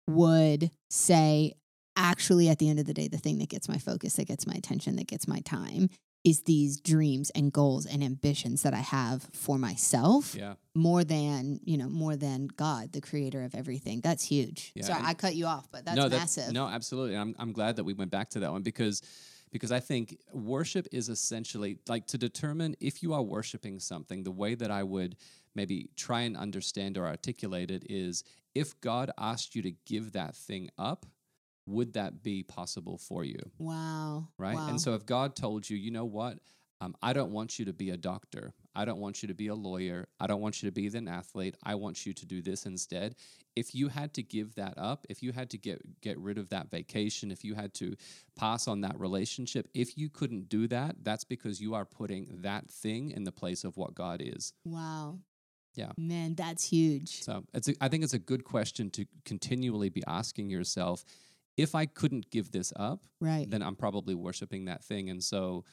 would 0.08 0.70
say, 0.88 1.52
actually, 1.97 2.49
at 2.49 2.58
the 2.58 2.69
end 2.69 2.79
of 2.81 2.87
the 2.87 2.94
day, 2.94 3.08
the 3.08 3.19
thing 3.19 3.38
that 3.38 3.49
gets 3.49 3.69
my 3.69 3.79
focus, 3.79 4.14
that 4.14 4.26
gets 4.26 4.47
my 4.47 4.55
attention, 4.55 4.97
that 4.97 5.06
gets 5.06 5.29
my 5.29 5.41
time 5.41 5.88
is 6.22 6.43
these 6.43 6.81
dreams 6.81 7.31
and 7.31 7.50
goals 7.52 7.87
and 7.87 8.05
ambitions 8.05 8.62
that 8.62 8.75
I 8.75 8.81
have 8.81 9.26
for 9.32 9.56
myself 9.58 10.34
Yeah. 10.34 10.55
more 10.75 11.02
than, 11.02 11.61
you 11.64 11.78
know, 11.78 11.88
more 11.88 12.14
than 12.17 12.46
God, 12.49 12.93
the 12.93 13.00
creator 13.00 13.43
of 13.43 13.55
everything. 13.55 14.00
That's 14.02 14.25
huge. 14.25 14.72
Yeah, 14.75 14.84
Sorry, 14.84 15.02
I 15.02 15.14
cut 15.14 15.34
you 15.34 15.46
off, 15.46 15.69
but 15.72 15.84
that's 15.87 15.96
no, 15.96 16.08
massive. 16.11 16.52
no, 16.52 16.67
absolutely. 16.67 17.17
I'm 17.17 17.34
I'm 17.38 17.52
glad 17.52 17.76
that 17.76 17.84
we 17.84 17.94
went 17.94 18.11
back 18.11 18.28
to 18.31 18.40
that 18.40 18.52
one 18.52 18.62
because 18.62 19.00
because 19.50 19.72
I 19.72 19.81
think 19.81 20.17
worship 20.32 20.87
is 20.93 21.08
essentially 21.08 21.78
like 21.88 22.06
to 22.08 22.19
determine 22.19 22.76
if 22.81 23.02
you 23.02 23.14
are 23.14 23.23
worshiping 23.23 23.81
something. 23.81 24.23
The 24.23 24.31
way 24.31 24.55
that 24.55 24.70
I 24.70 24.82
would 24.82 25.16
maybe 25.55 25.88
try 25.96 26.20
and 26.20 26.37
understand 26.37 26.96
or 26.99 27.06
articulate 27.06 27.70
it 27.70 27.84
is 27.90 28.23
if 28.55 28.78
God 28.81 29.11
asked 29.19 29.56
you 29.56 29.62
to 29.62 29.73
give 29.87 30.12
that 30.12 30.37
thing 30.37 30.69
up, 30.78 31.06
would 31.70 31.94
that 31.94 32.22
be 32.22 32.43
possible 32.43 32.99
for 32.99 33.25
you? 33.25 33.38
Wow. 33.58 34.28
right? 34.38 34.56
Wow. 34.56 34.69
And 34.69 34.81
so 34.81 34.94
if 34.94 35.06
God 35.06 35.37
told 35.37 35.69
you, 35.69 35.76
you 35.76 35.90
know 35.90 36.05
what, 36.05 36.38
um, 36.82 36.94
I 37.02 37.12
don't 37.12 37.31
want 37.31 37.58
you 37.58 37.67
to 37.67 37.72
be 37.72 37.90
a 37.90 37.96
doctor, 37.96 38.55
I 38.75 38.84
don't 38.84 39.00
want 39.00 39.22
you 39.22 39.28
to 39.28 39.34
be 39.34 39.49
a 39.49 39.55
lawyer, 39.55 40.08
I 40.19 40.26
don't 40.26 40.40
want 40.40 40.62
you 40.62 40.69
to 40.69 40.72
be 40.72 40.87
an 40.87 41.08
athlete, 41.08 41.55
I 41.62 41.75
want 41.75 42.06
you 42.06 42.14
to 42.14 42.26
do 42.26 42.40
this 42.40 42.64
instead. 42.64 43.17
If 43.55 43.75
you 43.75 43.88
had 43.88 44.14
to 44.14 44.22
give 44.22 44.55
that 44.55 44.75
up, 44.78 45.06
if 45.11 45.22
you 45.22 45.32
had 45.32 45.50
to 45.50 45.58
get 45.58 46.00
get 46.00 46.19
rid 46.19 46.38
of 46.38 46.49
that 46.50 46.70
vacation, 46.70 47.31
if 47.31 47.44
you 47.44 47.55
had 47.55 47.75
to 47.75 47.96
pass 48.34 48.66
on 48.66 48.81
that 48.81 48.99
relationship, 48.99 49.69
if 49.75 49.99
you 49.99 50.08
couldn't 50.08 50.49
do 50.49 50.69
that, 50.69 50.96
that's 51.02 51.25
because 51.25 51.61
you 51.61 51.75
are 51.75 51.84
putting 51.84 52.28
that 52.43 52.70
thing 52.70 53.11
in 53.11 53.25
the 53.25 53.32
place 53.32 53.64
of 53.64 53.76
what 53.76 53.94
God 53.94 54.23
is. 54.25 54.55
Wow. 54.64 55.19
Yeah. 55.75 55.93
Man, 55.96 56.34
that's 56.34 56.69
huge. 56.69 57.23
So 57.23 57.44
it's 57.55 57.69
a, 57.69 57.75
I 57.81 57.88
think 57.88 58.05
it's 58.05 58.14
a 58.14 58.19
good 58.19 58.44
question 58.44 58.90
to 58.90 59.06
continually 59.25 59.88
be 59.88 60.02
asking 60.06 60.50
yourself. 60.50 61.05
If 61.56 61.75
I 61.75 61.87
couldn't 61.87 62.31
give 62.31 62.52
this 62.52 62.73
up, 62.76 63.05
Right. 63.20 63.50
then 63.50 63.62
I'm 63.62 63.76
probably 63.76 64.14
worshiping 64.14 64.64
that 64.67 64.85
thing. 64.85 65.11
And 65.11 65.23
so, 65.23 65.64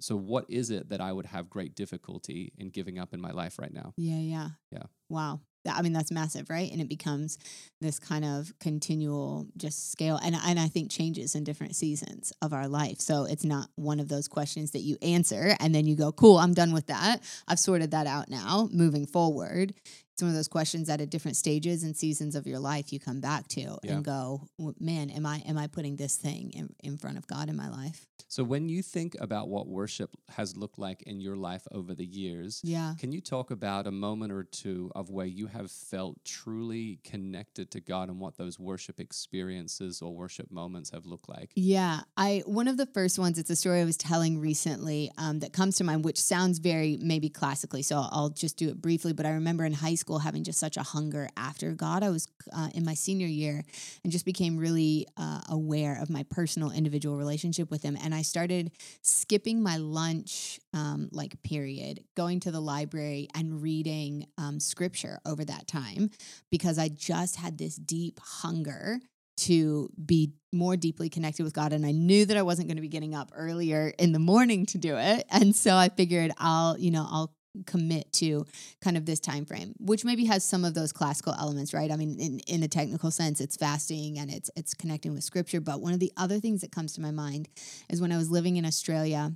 so 0.00 0.16
what 0.16 0.44
is 0.48 0.70
it 0.70 0.90
that 0.90 1.00
I 1.00 1.12
would 1.12 1.26
have 1.26 1.48
great 1.50 1.74
difficulty 1.74 2.52
in 2.58 2.70
giving 2.70 2.98
up 2.98 3.12
in 3.14 3.20
my 3.20 3.30
life 3.32 3.58
right 3.58 3.72
now? 3.72 3.92
Yeah, 3.96 4.18
yeah. 4.18 4.48
Yeah. 4.70 4.84
Wow. 5.08 5.40
I 5.68 5.82
mean, 5.82 5.92
that's 5.92 6.12
massive, 6.12 6.48
right? 6.48 6.70
And 6.70 6.80
it 6.80 6.88
becomes 6.88 7.38
this 7.80 7.98
kind 7.98 8.24
of 8.24 8.52
continual 8.60 9.48
just 9.56 9.90
scale. 9.90 10.16
And, 10.22 10.36
and 10.36 10.60
I 10.60 10.68
think 10.68 10.92
changes 10.92 11.34
in 11.34 11.42
different 11.42 11.74
seasons 11.74 12.32
of 12.40 12.52
our 12.52 12.68
life. 12.68 13.00
So 13.00 13.24
it's 13.24 13.44
not 13.44 13.68
one 13.74 13.98
of 13.98 14.08
those 14.08 14.28
questions 14.28 14.70
that 14.72 14.82
you 14.82 14.96
answer 15.02 15.56
and 15.58 15.74
then 15.74 15.84
you 15.86 15.96
go, 15.96 16.12
cool, 16.12 16.38
I'm 16.38 16.54
done 16.54 16.72
with 16.72 16.86
that. 16.86 17.20
I've 17.48 17.58
sorted 17.58 17.90
that 17.90 18.06
out 18.06 18.28
now, 18.28 18.68
moving 18.72 19.06
forward. 19.06 19.74
It's 20.16 20.22
one 20.22 20.30
of 20.30 20.34
those 20.34 20.48
questions 20.48 20.86
that 20.88 21.02
at 21.02 21.10
different 21.10 21.36
stages 21.36 21.82
and 21.82 21.94
seasons 21.94 22.34
of 22.36 22.46
your 22.46 22.58
life 22.58 22.90
you 22.90 22.98
come 22.98 23.20
back 23.20 23.48
to 23.48 23.60
Yeah. 23.82 23.96
and 23.96 24.02
go, 24.02 24.48
man, 24.80 25.10
am 25.10 25.26
I 25.26 25.42
am 25.46 25.58
I 25.58 25.66
putting 25.66 25.96
this 25.96 26.16
thing 26.16 26.52
in, 26.52 26.74
in 26.82 26.96
front 26.96 27.18
of 27.18 27.26
God 27.26 27.50
in 27.50 27.56
my 27.56 27.68
life? 27.68 28.06
So 28.28 28.42
when 28.42 28.68
you 28.70 28.82
think 28.82 29.14
about 29.20 29.48
what 29.48 29.68
worship 29.68 30.10
has 30.30 30.56
looked 30.56 30.78
like 30.80 31.02
in 31.02 31.20
your 31.20 31.36
life 31.36 31.68
over 31.70 31.94
the 31.94 32.04
years, 32.06 32.60
Yeah. 32.64 32.94
can 32.98 33.12
you 33.12 33.20
talk 33.20 33.50
about 33.50 33.86
a 33.86 33.90
moment 33.90 34.32
or 34.32 34.42
two 34.42 34.90
of 34.94 35.10
where 35.10 35.26
you 35.26 35.48
have 35.48 35.70
felt 35.70 36.24
truly 36.24 36.98
connected 37.04 37.70
to 37.72 37.80
God 37.80 38.08
and 38.08 38.18
what 38.18 38.38
those 38.38 38.58
worship 38.58 38.98
experiences 38.98 40.00
or 40.00 40.14
worship 40.14 40.50
moments 40.50 40.90
have 40.92 41.04
looked 41.04 41.28
like? 41.28 41.52
Yeah, 41.54 42.00
I 42.16 42.42
one 42.46 42.68
of 42.68 42.78
the 42.78 42.86
first 42.86 43.18
ones. 43.18 43.38
It's 43.38 43.50
a 43.50 43.56
story 43.56 43.82
I 43.82 43.84
was 43.84 43.98
telling 43.98 44.40
recently 44.40 45.10
um, 45.18 45.40
that 45.40 45.52
comes 45.52 45.76
to 45.76 45.84
mind, 45.84 46.06
which 46.06 46.18
sounds 46.18 46.58
very 46.58 46.96
maybe 47.02 47.28
classically. 47.28 47.82
So 47.82 47.96
I'll, 47.96 48.08
I'll 48.10 48.30
just 48.30 48.56
do 48.56 48.70
it 48.70 48.80
briefly. 48.80 49.12
But 49.12 49.26
I 49.26 49.32
remember 49.32 49.66
in 49.66 49.74
high 49.74 49.94
school 49.94 50.05
having 50.14 50.44
just 50.44 50.58
such 50.58 50.76
a 50.76 50.82
hunger 50.82 51.28
after 51.36 51.72
God. 51.72 52.02
I 52.02 52.10
was 52.10 52.28
uh, 52.52 52.68
in 52.74 52.84
my 52.84 52.94
senior 52.94 53.26
year 53.26 53.64
and 54.04 54.12
just 54.12 54.24
became 54.24 54.56
really 54.56 55.06
uh, 55.16 55.40
aware 55.48 56.00
of 56.00 56.08
my 56.08 56.24
personal 56.30 56.70
individual 56.70 57.16
relationship 57.16 57.70
with 57.70 57.82
Him, 57.82 57.96
and 58.02 58.14
I 58.14 58.22
started 58.22 58.70
skipping 59.02 59.62
my 59.62 59.76
lunch 59.76 60.60
um, 60.72 61.08
like 61.12 61.42
period, 61.42 62.04
going 62.16 62.40
to 62.40 62.50
the 62.50 62.60
library 62.60 63.28
and 63.34 63.62
reading 63.62 64.26
um, 64.38 64.60
scripture 64.60 65.18
over 65.26 65.44
that 65.44 65.66
time 65.66 66.10
because 66.50 66.78
I 66.78 66.88
just 66.88 67.36
had 67.36 67.58
this 67.58 67.76
deep 67.76 68.20
hunger 68.20 69.00
to 69.38 69.90
be 70.04 70.32
more 70.52 70.76
deeply 70.76 71.08
connected 71.08 71.44
with 71.44 71.52
God. 71.52 71.72
And 71.72 71.84
I 71.84 71.92
knew 71.92 72.24
that 72.26 72.36
I 72.36 72.42
wasn't 72.42 72.68
going 72.68 72.76
to 72.76 72.82
be 72.82 72.88
getting 72.88 73.14
up 73.14 73.30
earlier 73.34 73.92
in 73.98 74.12
the 74.12 74.18
morning 74.18 74.66
to 74.66 74.78
do 74.78 74.96
it. 74.96 75.26
And 75.30 75.54
so 75.54 75.74
I 75.74 75.90
figured 75.90 76.32
I'll, 76.38 76.78
you 76.78 76.90
know, 76.90 77.06
I'll 77.08 77.34
commit 77.66 78.12
to 78.12 78.44
kind 78.80 78.96
of 78.96 79.06
this 79.06 79.20
time 79.20 79.44
frame 79.44 79.74
which 79.78 80.04
maybe 80.04 80.24
has 80.24 80.44
some 80.44 80.64
of 80.64 80.74
those 80.74 80.92
classical 80.92 81.34
elements 81.38 81.72
right? 81.72 81.90
I 81.90 81.96
mean 81.96 82.18
in, 82.18 82.40
in 82.46 82.62
a 82.62 82.68
technical 82.68 83.10
sense 83.10 83.40
it's 83.40 83.56
fasting 83.56 84.18
and 84.18 84.30
it's 84.30 84.50
it's 84.56 84.74
connecting 84.74 85.12
with 85.12 85.24
scripture. 85.24 85.60
But 85.60 85.80
one 85.80 85.92
of 85.92 86.00
the 86.00 86.12
other 86.16 86.40
things 86.40 86.60
that 86.60 86.72
comes 86.72 86.92
to 86.94 87.00
my 87.00 87.10
mind 87.10 87.48
is 87.88 88.00
when 88.00 88.12
i 88.12 88.16
was 88.16 88.30
living 88.30 88.56
in 88.56 88.64
australia 88.64 89.32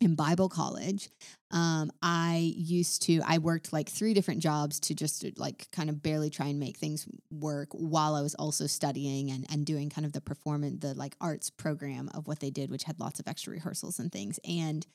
in 0.00 0.14
Bible 0.14 0.48
college, 0.48 1.08
um, 1.50 1.90
I 2.02 2.52
used 2.56 3.02
to, 3.02 3.20
I 3.24 3.38
worked 3.38 3.72
like 3.72 3.88
three 3.88 4.12
different 4.12 4.40
jobs 4.40 4.80
to 4.80 4.94
just 4.94 5.24
like 5.38 5.68
kind 5.70 5.88
of 5.88 6.02
barely 6.02 6.30
try 6.30 6.46
and 6.46 6.58
make 6.58 6.76
things 6.76 7.06
work 7.30 7.68
while 7.72 8.14
I 8.14 8.20
was 8.20 8.34
also 8.34 8.66
studying 8.66 9.30
and, 9.30 9.46
and 9.50 9.64
doing 9.64 9.88
kind 9.88 10.04
of 10.04 10.12
the 10.12 10.20
performance, 10.20 10.80
the 10.80 10.94
like 10.94 11.14
arts 11.20 11.50
program 11.50 12.10
of 12.12 12.26
what 12.26 12.40
they 12.40 12.50
did, 12.50 12.70
which 12.70 12.84
had 12.84 12.98
lots 12.98 13.20
of 13.20 13.28
extra 13.28 13.52
rehearsals 13.52 13.98
and 13.98 14.10
things. 14.10 14.40
And 14.46 14.86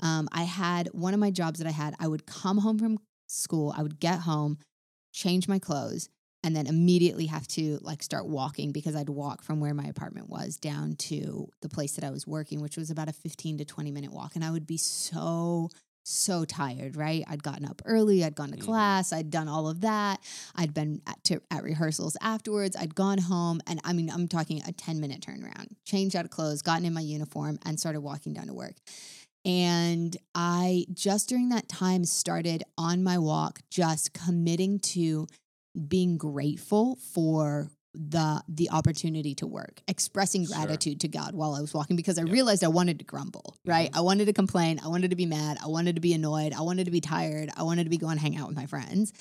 um, 0.00 0.28
I 0.32 0.44
had 0.44 0.88
one 0.92 1.14
of 1.14 1.20
my 1.20 1.30
jobs 1.30 1.58
that 1.58 1.68
I 1.68 1.72
had, 1.72 1.94
I 2.00 2.08
would 2.08 2.26
come 2.26 2.58
home 2.58 2.78
from 2.78 2.98
school, 3.28 3.74
I 3.76 3.82
would 3.82 4.00
get 4.00 4.20
home, 4.20 4.58
change 5.12 5.46
my 5.46 5.58
clothes, 5.58 6.08
and 6.44 6.54
then 6.54 6.66
immediately 6.66 7.26
have 7.26 7.46
to 7.48 7.78
like 7.82 8.02
start 8.02 8.26
walking 8.26 8.72
because 8.72 8.94
I'd 8.94 9.08
walk 9.08 9.42
from 9.42 9.60
where 9.60 9.74
my 9.74 9.84
apartment 9.84 10.28
was 10.28 10.56
down 10.56 10.94
to 10.96 11.48
the 11.62 11.68
place 11.68 11.92
that 11.92 12.04
I 12.04 12.10
was 12.10 12.26
working, 12.26 12.60
which 12.60 12.76
was 12.76 12.90
about 12.90 13.08
a 13.08 13.12
15 13.12 13.58
to 13.58 13.64
20 13.64 13.90
minute 13.90 14.12
walk. 14.12 14.36
And 14.36 14.44
I 14.44 14.50
would 14.50 14.66
be 14.66 14.76
so, 14.76 15.68
so 16.04 16.44
tired, 16.44 16.96
right? 16.96 17.24
I'd 17.28 17.42
gotten 17.42 17.66
up 17.66 17.82
early, 17.84 18.24
I'd 18.24 18.36
gone 18.36 18.50
to 18.50 18.56
mm-hmm. 18.56 18.66
class, 18.66 19.12
I'd 19.12 19.30
done 19.30 19.48
all 19.48 19.68
of 19.68 19.80
that. 19.80 20.20
I'd 20.54 20.72
been 20.72 21.02
at, 21.06 21.22
to, 21.24 21.42
at 21.50 21.64
rehearsals 21.64 22.16
afterwards, 22.20 22.76
I'd 22.76 22.94
gone 22.94 23.18
home. 23.18 23.60
And 23.66 23.80
I 23.82 23.92
mean, 23.92 24.08
I'm 24.08 24.28
talking 24.28 24.62
a 24.66 24.72
10 24.72 25.00
minute 25.00 25.20
turnaround, 25.20 25.68
changed 25.84 26.14
out 26.14 26.24
of 26.24 26.30
clothes, 26.30 26.62
gotten 26.62 26.84
in 26.84 26.94
my 26.94 27.00
uniform, 27.00 27.58
and 27.64 27.80
started 27.80 28.00
walking 28.00 28.32
down 28.32 28.46
to 28.46 28.54
work. 28.54 28.76
And 29.44 30.16
I 30.34 30.86
just 30.92 31.28
during 31.28 31.48
that 31.50 31.68
time 31.68 32.04
started 32.04 32.62
on 32.76 33.02
my 33.02 33.18
walk, 33.18 33.60
just 33.70 34.12
committing 34.12 34.78
to 34.80 35.26
being 35.78 36.16
grateful 36.16 36.96
for 37.12 37.70
the 37.94 38.42
the 38.48 38.70
opportunity 38.70 39.34
to 39.34 39.46
work 39.46 39.80
expressing 39.88 40.44
gratitude 40.44 40.94
sure. 40.94 40.98
to 40.98 41.08
god 41.08 41.34
while 41.34 41.54
i 41.54 41.60
was 41.60 41.72
walking 41.72 41.96
because 41.96 42.18
i 42.18 42.22
yep. 42.22 42.32
realized 42.32 42.62
i 42.62 42.68
wanted 42.68 42.98
to 42.98 43.04
grumble 43.04 43.56
right? 43.66 43.88
Mm-hmm. 43.90 43.98
i 43.98 44.00
wanted 44.00 44.26
to 44.26 44.32
complain. 44.32 44.80
I 44.82 44.88
wanted 44.88 45.10
to 45.10 45.16
be 45.16 45.26
mad. 45.26 45.58
I 45.62 45.68
wanted 45.68 45.94
to 45.96 46.00
be 46.00 46.12
annoyed. 46.12 46.52
I 46.52 46.62
wanted 46.62 46.84
to 46.84 46.90
be 46.90 47.00
tired. 47.00 47.50
I 47.56 47.62
wanted 47.62 47.84
to 47.84 47.90
be 47.90 47.98
going 47.98 48.18
hang 48.18 48.36
out 48.36 48.48
with 48.48 48.56
my 48.56 48.66
friends. 48.66 49.12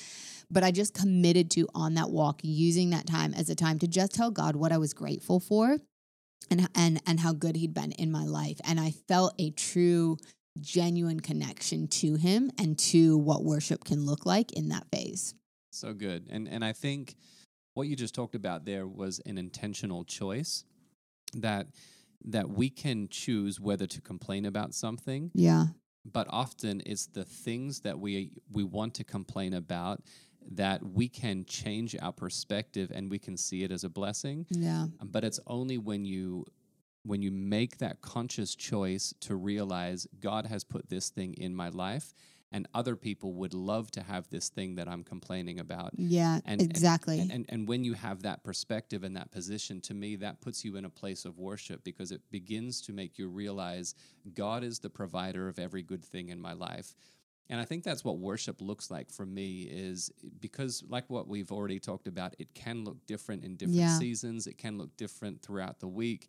But 0.49 0.63
i 0.63 0.71
just 0.71 0.93
committed 0.93 1.49
to 1.51 1.67
on 1.73 1.95
that 1.95 2.09
walk 2.09 2.39
using 2.43 2.91
that 2.91 3.07
time 3.07 3.33
as 3.33 3.49
a 3.49 3.55
time 3.55 3.79
to 3.79 3.87
just 3.87 4.13
tell 4.13 4.31
god 4.31 4.55
what 4.55 4.71
i 4.71 4.77
was 4.77 4.93
grateful 4.93 5.39
for 5.39 5.77
and 6.49 6.69
and 6.75 7.01
and 7.05 7.19
how 7.19 7.33
good 7.33 7.55
he'd 7.55 7.73
been 7.73 7.93
in 7.93 8.11
my 8.11 8.25
life. 8.25 8.59
And 8.63 8.79
i 8.79 8.91
felt 8.91 9.33
a 9.39 9.51
true 9.51 10.17
genuine 10.59 11.19
connection 11.19 11.87
to 11.87 12.15
him 12.15 12.51
and 12.59 12.77
to 12.79 13.17
what 13.17 13.43
worship 13.43 13.83
can 13.83 14.05
look 14.05 14.25
like 14.25 14.51
in 14.53 14.69
that 14.69 14.87
phase 14.91 15.33
so 15.77 15.93
good. 15.93 16.27
And 16.29 16.47
and 16.47 16.63
I 16.63 16.73
think 16.73 17.15
what 17.73 17.87
you 17.87 17.95
just 17.95 18.15
talked 18.15 18.35
about 18.35 18.65
there 18.65 18.87
was 18.87 19.19
an 19.25 19.37
intentional 19.37 20.03
choice 20.03 20.63
that 21.33 21.67
that 22.25 22.49
we 22.49 22.69
can 22.69 23.07
choose 23.09 23.59
whether 23.59 23.85
to 23.87 24.01
complain 24.01 24.45
about 24.45 24.73
something. 24.73 25.31
Yeah. 25.33 25.65
But 26.03 26.27
often 26.29 26.81
it's 26.85 27.07
the 27.07 27.23
things 27.23 27.81
that 27.81 27.99
we 27.99 28.31
we 28.51 28.63
want 28.63 28.95
to 28.95 29.03
complain 29.03 29.53
about 29.53 30.01
that 30.51 30.81
we 30.81 31.09
can 31.09 31.45
change 31.45 31.95
our 32.01 32.13
perspective 32.13 32.91
and 32.93 33.11
we 33.11 33.19
can 33.19 33.37
see 33.37 33.63
it 33.63 33.71
as 33.71 33.83
a 33.83 33.89
blessing. 33.89 34.45
Yeah. 34.49 34.87
But 35.03 35.23
it's 35.23 35.39
only 35.45 35.77
when 35.77 36.05
you 36.05 36.45
when 37.03 37.21
you 37.21 37.31
make 37.31 37.77
that 37.77 38.01
conscious 38.01 38.55
choice 38.55 39.13
to 39.21 39.35
realize 39.35 40.07
God 40.19 40.45
has 40.45 40.63
put 40.63 40.89
this 40.89 41.09
thing 41.09 41.33
in 41.35 41.55
my 41.55 41.69
life 41.69 42.13
and 42.51 42.67
other 42.73 42.95
people 42.95 43.33
would 43.33 43.53
love 43.53 43.91
to 43.91 44.01
have 44.01 44.29
this 44.29 44.49
thing 44.49 44.75
that 44.75 44.87
I'm 44.87 45.03
complaining 45.03 45.59
about. 45.59 45.91
Yeah, 45.97 46.39
and, 46.45 46.61
exactly. 46.61 47.19
And, 47.19 47.31
and, 47.31 47.45
and 47.49 47.67
when 47.67 47.83
you 47.83 47.93
have 47.93 48.23
that 48.23 48.43
perspective 48.43 49.03
and 49.03 49.17
that 49.17 49.31
position, 49.31 49.81
to 49.81 49.93
me, 49.93 50.15
that 50.17 50.39
puts 50.39 50.63
you 50.63 50.77
in 50.77 50.85
a 50.85 50.89
place 50.89 51.25
of 51.25 51.37
worship 51.37 51.83
because 51.83 52.11
it 52.11 52.21
begins 52.31 52.81
to 52.83 52.93
make 52.93 53.17
you 53.19 53.27
realize 53.27 53.95
God 54.33 54.63
is 54.63 54.79
the 54.79 54.89
provider 54.89 55.49
of 55.49 55.59
every 55.59 55.81
good 55.81 56.03
thing 56.03 56.29
in 56.29 56.39
my 56.39 56.53
life. 56.53 56.95
And 57.49 57.61
I 57.61 57.65
think 57.65 57.83
that's 57.83 58.03
what 58.03 58.19
worship 58.19 58.61
looks 58.61 58.91
like 58.91 59.09
for 59.09 59.25
me 59.25 59.61
is 59.63 60.11
because 60.39 60.83
like 60.89 61.09
what 61.09 61.27
we've 61.27 61.51
already 61.51 61.79
talked 61.79 62.07
about, 62.07 62.35
it 62.39 62.53
can 62.53 62.83
look 62.83 63.05
different 63.05 63.43
in 63.43 63.55
different 63.55 63.79
yeah. 63.79 63.97
seasons, 63.97 64.47
it 64.47 64.57
can 64.57 64.77
look 64.77 64.95
different 64.97 65.41
throughout 65.41 65.79
the 65.79 65.87
week. 65.87 66.27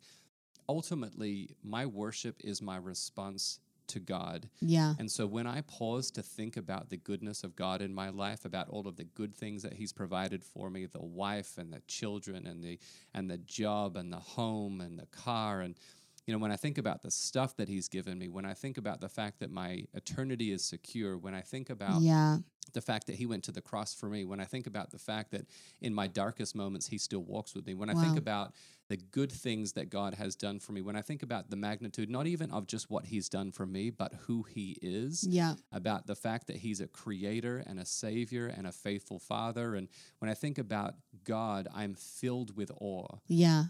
Ultimately, 0.69 1.55
my 1.63 1.85
worship 1.85 2.35
is 2.43 2.61
my 2.61 2.77
response 2.77 3.59
to 3.89 3.99
God. 3.99 4.49
Yeah. 4.61 4.93
And 4.99 5.11
so 5.11 5.27
when 5.27 5.47
I 5.47 5.61
pause 5.61 6.09
to 6.11 6.21
think 6.21 6.57
about 6.57 6.89
the 6.89 6.97
goodness 6.97 7.43
of 7.43 7.55
God 7.55 7.81
in 7.81 7.93
my 7.93 8.09
life, 8.09 8.45
about 8.45 8.69
all 8.69 8.87
of 8.87 8.95
the 8.95 9.03
good 9.03 9.35
things 9.35 9.63
that 9.63 9.73
He's 9.73 9.93
provided 9.93 10.43
for 10.43 10.69
me, 10.69 10.85
the 10.85 11.01
wife 11.01 11.57
and 11.57 11.73
the 11.73 11.81
children 11.87 12.47
and 12.47 12.63
the 12.63 12.79
and 13.13 13.29
the 13.29 13.37
job 13.37 13.97
and 13.97 14.11
the 14.11 14.17
home 14.17 14.81
and 14.81 14.97
the 14.97 15.07
car 15.07 15.61
and 15.61 15.75
you 16.29 16.33
know, 16.35 16.39
when 16.39 16.51
I 16.51 16.57
think 16.57 16.77
about 16.77 17.01
the 17.01 17.09
stuff 17.09 17.57
that 17.57 17.67
he's 17.67 17.87
given 17.87 18.19
me, 18.19 18.27
when 18.27 18.45
I 18.45 18.53
think 18.53 18.77
about 18.77 19.01
the 19.01 19.09
fact 19.09 19.39
that 19.39 19.49
my 19.49 19.85
eternity 19.95 20.51
is 20.51 20.63
secure, 20.63 21.17
when 21.17 21.33
I 21.33 21.41
think 21.41 21.71
about 21.71 22.03
yeah. 22.03 22.37
the 22.71 22.81
fact 22.81 23.07
that 23.07 23.15
he 23.15 23.25
went 23.25 23.45
to 23.45 23.51
the 23.51 23.61
cross 23.61 23.95
for 23.95 24.07
me, 24.09 24.25
when 24.25 24.39
I 24.39 24.45
think 24.45 24.67
about 24.67 24.91
the 24.91 24.99
fact 24.99 25.31
that 25.31 25.47
in 25.81 25.91
my 25.91 26.05
darkest 26.05 26.55
moments 26.55 26.85
he 26.85 26.99
still 26.99 27.23
walks 27.23 27.55
with 27.55 27.65
me, 27.65 27.73
when 27.73 27.89
wow. 27.89 27.99
I 27.99 28.03
think 28.03 28.15
about 28.15 28.53
the 28.89 28.97
good 28.97 29.31
things 29.31 29.71
that 29.71 29.89
God 29.89 30.13
has 30.13 30.35
done 30.35 30.59
for 30.59 30.71
me, 30.71 30.83
when 30.83 30.95
I 30.95 31.01
think 31.01 31.23
about 31.23 31.49
the 31.49 31.55
magnitude, 31.55 32.11
not 32.11 32.27
even 32.27 32.51
of 32.51 32.67
just 32.67 32.91
what 32.91 33.05
he's 33.05 33.27
done 33.27 33.51
for 33.51 33.65
me, 33.65 33.89
but 33.89 34.13
who 34.27 34.43
he 34.43 34.77
is, 34.83 35.25
yeah. 35.27 35.55
about 35.71 36.05
the 36.05 36.15
fact 36.15 36.45
that 36.45 36.57
he's 36.57 36.79
a 36.79 36.87
creator 36.87 37.63
and 37.65 37.79
a 37.79 37.85
savior 37.85 38.53
and 38.55 38.67
a 38.67 38.71
faithful 38.71 39.17
father. 39.17 39.73
And 39.73 39.87
when 40.19 40.29
I 40.29 40.35
think 40.35 40.59
about 40.59 40.93
God, 41.23 41.67
I'm 41.73 41.95
filled 41.95 42.55
with 42.55 42.69
awe. 42.79 43.17
Yeah. 43.27 43.63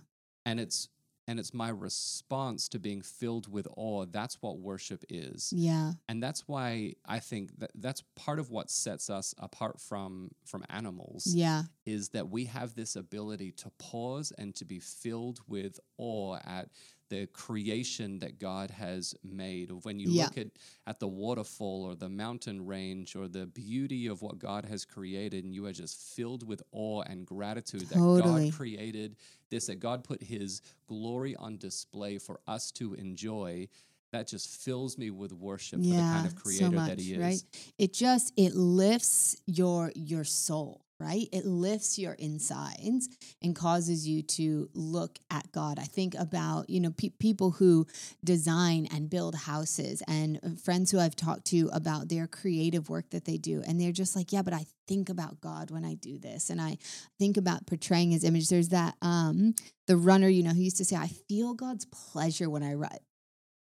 And 0.45 0.59
it's 0.59 0.89
and 1.29 1.39
it's 1.39 1.53
my 1.53 1.69
response 1.69 2.67
to 2.69 2.79
being 2.79 3.03
filled 3.03 3.51
with 3.51 3.67
awe 3.77 4.05
that's 4.05 4.41
what 4.41 4.57
worship 4.57 5.03
is. 5.09 5.53
Yeah. 5.55 5.91
And 6.07 6.23
that's 6.23 6.47
why 6.47 6.95
i 7.05 7.19
think 7.19 7.57
that 7.59 7.69
that's 7.75 8.03
part 8.15 8.39
of 8.39 8.49
what 8.49 8.71
sets 8.71 9.09
us 9.09 9.35
apart 9.37 9.79
from 9.79 10.31
from 10.43 10.65
animals 10.69 11.27
yeah. 11.27 11.63
is 11.85 12.09
that 12.09 12.29
we 12.29 12.45
have 12.45 12.73
this 12.73 12.95
ability 12.95 13.51
to 13.51 13.69
pause 13.77 14.33
and 14.39 14.55
to 14.55 14.65
be 14.65 14.79
filled 14.79 15.39
with 15.47 15.79
awe 15.97 16.37
at 16.45 16.69
the 17.09 17.27
creation 17.27 18.19
that 18.19 18.39
God 18.39 18.71
has 18.71 19.15
made. 19.23 19.71
When 19.83 19.99
you 19.99 20.09
yeah. 20.09 20.25
look 20.25 20.37
at, 20.37 20.47
at 20.87 20.99
the 20.99 21.07
waterfall 21.07 21.83
or 21.83 21.95
the 21.95 22.09
mountain 22.09 22.65
range 22.65 23.15
or 23.15 23.27
the 23.27 23.47
beauty 23.47 24.07
of 24.07 24.21
what 24.21 24.39
God 24.39 24.65
has 24.65 24.85
created, 24.85 25.43
and 25.43 25.53
you 25.53 25.65
are 25.65 25.73
just 25.73 26.15
filled 26.15 26.47
with 26.47 26.61
awe 26.71 27.01
and 27.01 27.25
gratitude 27.25 27.89
totally. 27.89 28.45
that 28.45 28.51
God 28.51 28.57
created 28.57 29.15
this, 29.49 29.67
that 29.67 29.79
God 29.79 30.03
put 30.03 30.23
his 30.23 30.61
glory 30.87 31.35
on 31.35 31.57
display 31.57 32.17
for 32.17 32.39
us 32.47 32.71
to 32.73 32.93
enjoy 32.93 33.67
that 34.11 34.27
just 34.27 34.49
fills 34.63 34.97
me 34.97 35.11
with 35.11 35.31
worship 35.33 35.79
yeah, 35.83 35.93
for 35.93 35.97
the 35.97 36.01
kind 36.01 36.25
of 36.25 36.35
creator 36.35 36.65
so 36.65 36.71
much, 36.71 36.89
that 36.89 36.99
he 36.99 37.13
is. 37.13 37.19
Right? 37.19 37.43
It 37.77 37.93
just 37.93 38.33
it 38.35 38.55
lifts 38.55 39.39
your 39.45 39.91
your 39.95 40.23
soul 40.23 40.83
right? 40.99 41.27
It 41.31 41.45
lifts 41.45 41.97
your 41.97 42.13
insides 42.13 43.09
and 43.41 43.55
causes 43.55 44.07
you 44.07 44.21
to 44.23 44.69
look 44.73 45.19
at 45.31 45.51
God. 45.51 45.79
I 45.79 45.83
think 45.83 46.13
about, 46.15 46.69
you 46.69 46.79
know, 46.79 46.91
pe- 46.91 47.09
people 47.09 47.51
who 47.51 47.87
design 48.23 48.87
and 48.91 49.09
build 49.09 49.35
houses 49.35 50.03
and 50.07 50.39
uh, 50.43 50.49
friends 50.61 50.91
who 50.91 50.99
I've 50.99 51.15
talked 51.15 51.45
to 51.47 51.69
about 51.71 52.09
their 52.09 52.27
creative 52.27 52.89
work 52.89 53.09
that 53.11 53.25
they 53.25 53.37
do. 53.37 53.63
And 53.65 53.79
they're 53.79 53.91
just 53.91 54.15
like, 54.15 54.33
yeah, 54.33 54.41
but 54.41 54.53
I 54.53 54.65
think 54.87 55.09
about 55.09 55.39
God 55.39 55.71
when 55.71 55.85
I 55.85 55.93
do 55.93 56.19
this. 56.19 56.49
And 56.49 56.59
I 56.61 56.77
think 57.17 57.37
about 57.37 57.67
portraying 57.67 58.11
his 58.11 58.23
image. 58.23 58.49
There's 58.49 58.69
that, 58.69 58.95
um, 59.01 59.55
the 59.87 59.97
runner, 59.97 60.27
you 60.27 60.43
know, 60.43 60.51
who 60.51 60.61
used 60.61 60.77
to 60.77 60.85
say, 60.85 60.95
I 60.95 61.07
feel 61.07 61.53
God's 61.53 61.85
pleasure 61.85 62.49
when 62.49 62.63
I. 62.63 62.75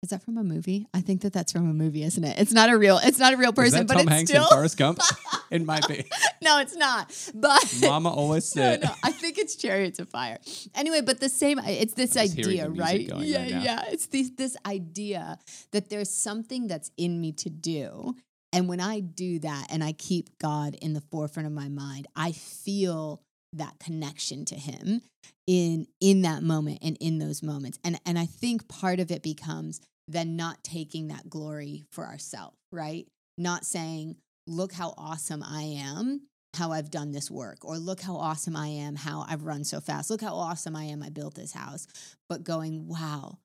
Is 0.03 0.11
that 0.11 0.23
from 0.23 0.37
a 0.37 0.45
movie? 0.45 0.87
I 0.93 1.01
think 1.01 1.23
that 1.23 1.33
that's 1.33 1.53
from 1.53 1.69
a 1.69 1.75
movie, 1.75 2.03
isn't 2.03 2.23
it? 2.23 2.39
It's 2.39 2.53
not 2.53 2.71
a 2.71 2.77
real. 2.77 3.01
It's 3.03 3.19
not 3.19 3.33
a 3.33 3.37
real 3.37 3.53
person, 3.53 3.87
but 3.87 3.95
Tom 3.95 4.03
it's 4.03 4.11
Hanks 4.11 4.31
still. 4.31 4.47
Forrest 4.49 4.77
Gump. 4.77 5.01
it 5.51 5.65
might 5.65 5.89
be. 5.89 6.05
no, 6.43 6.61
it's 6.61 6.77
not. 6.77 7.13
But 7.35 7.75
Mama 7.81 8.11
always 8.11 8.45
said. 8.45 8.83
No, 8.83 8.89
no, 8.89 8.95
I 9.03 9.11
think 9.11 9.39
it's 9.39 9.57
Chariots 9.57 9.99
of 9.99 10.09
Fire. 10.09 10.39
Anyway, 10.75 11.01
but 11.01 11.19
the 11.19 11.29
same. 11.29 11.59
It's 11.61 11.95
this 11.95 12.17
idea, 12.17 12.69
right? 12.69 13.01
Yeah, 13.01 13.39
right 13.39 13.49
yeah. 13.49 13.85
It's 13.89 14.07
this 14.07 14.31
this 14.37 14.57
idea 14.67 15.39
that 15.73 15.89
there's 15.89 16.11
something 16.11 16.67
that's 16.67 16.91
in 16.97 17.21
me 17.21 17.33
to 17.33 17.51
do, 17.51 18.15
and 18.53 18.69
when 18.69 18.81
I 18.81 19.01
do 19.01 19.39
that, 19.41 19.67
and 19.71 19.83
I 19.83 19.93
keep 19.93 20.39
God 20.39 20.77
in 20.81 20.93
the 20.93 21.01
forefront 21.01 21.47
of 21.47 21.53
my 21.53 21.69
mind, 21.69 22.07
I 22.15 22.33
feel 22.33 23.23
that 23.59 23.79
connection 23.79 24.45
to 24.47 24.55
him 24.55 25.03
in 25.47 25.87
in 26.01 26.23
that 26.23 26.43
moment 26.43 26.79
and 26.83 26.97
in 27.01 27.19
those 27.19 27.43
moments. 27.43 27.79
And 27.85 28.01
and 28.07 28.19
i 28.19 28.27
think 28.27 28.69
part 28.69 29.01
of 29.01 29.11
it 29.11 29.23
becomes 29.23 29.81
then 30.09 30.37
not 30.37 30.63
taking 30.63 31.09
that 31.09 31.29
glory 31.29 31.85
for 31.91 32.05
ourselves, 32.05 32.57
right? 32.71 33.07
Not 33.39 33.65
saying, 33.65 34.17
look 34.47 34.73
how 34.73 34.95
awesome 34.97 35.43
I 35.43 35.63
am, 35.63 36.29
how 36.55 36.73
I've 36.73 36.91
done 36.91 37.13
this 37.13 37.31
work, 37.31 37.65
or 37.65 37.77
look 37.77 38.01
how 38.01 38.17
awesome 38.17 38.57
I 38.57 38.69
am, 38.69 38.95
how 38.95 39.25
I've 39.29 39.45
run 39.45 39.65
so 39.65 39.81
fast, 39.81 40.11
look 40.11 40.21
how 40.21 40.35
awesome 40.35 40.77
I 40.77 40.85
am, 40.85 41.03
I 41.03 41.11
built 41.11 41.35
this 41.35 41.53
house, 41.53 41.87
but 42.29 42.45
going, 42.45 42.87
wow, 42.87 43.39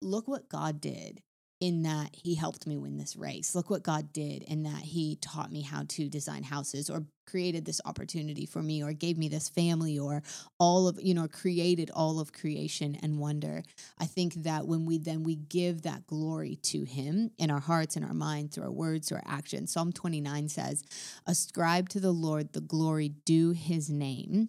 look 0.00 0.26
what 0.28 0.48
God 0.48 0.80
did 0.80 1.20
in 1.62 1.82
that 1.82 2.10
he 2.12 2.34
helped 2.34 2.66
me 2.66 2.76
win 2.76 2.96
this 2.96 3.14
race. 3.14 3.54
Look 3.54 3.70
what 3.70 3.84
God 3.84 4.12
did 4.12 4.42
in 4.42 4.64
that 4.64 4.82
he 4.82 5.14
taught 5.20 5.52
me 5.52 5.60
how 5.62 5.84
to 5.90 6.08
design 6.08 6.42
houses 6.42 6.90
or 6.90 7.04
created 7.24 7.64
this 7.64 7.80
opportunity 7.84 8.46
for 8.46 8.60
me 8.60 8.82
or 8.82 8.92
gave 8.92 9.16
me 9.16 9.28
this 9.28 9.48
family 9.48 9.96
or 9.96 10.24
all 10.58 10.88
of, 10.88 10.98
you 11.00 11.14
know, 11.14 11.28
created 11.28 11.88
all 11.94 12.18
of 12.18 12.32
creation 12.32 12.98
and 13.00 13.20
wonder. 13.20 13.62
I 13.96 14.06
think 14.06 14.42
that 14.42 14.66
when 14.66 14.86
we 14.86 14.98
then 14.98 15.22
we 15.22 15.36
give 15.36 15.82
that 15.82 16.04
glory 16.08 16.56
to 16.64 16.82
him 16.82 17.30
in 17.38 17.48
our 17.48 17.60
hearts 17.60 17.94
and 17.94 18.04
our 18.04 18.12
minds 18.12 18.56
through 18.56 18.64
our 18.64 18.72
words 18.72 19.08
through 19.08 19.18
our 19.18 19.22
actions. 19.24 19.70
Psalm 19.70 19.92
29 19.92 20.48
says, 20.48 20.82
"Ascribe 21.26 21.88
to 21.90 22.00
the 22.00 22.10
Lord 22.10 22.54
the 22.54 22.60
glory 22.60 23.10
due 23.24 23.52
his 23.52 23.88
name." 23.88 24.48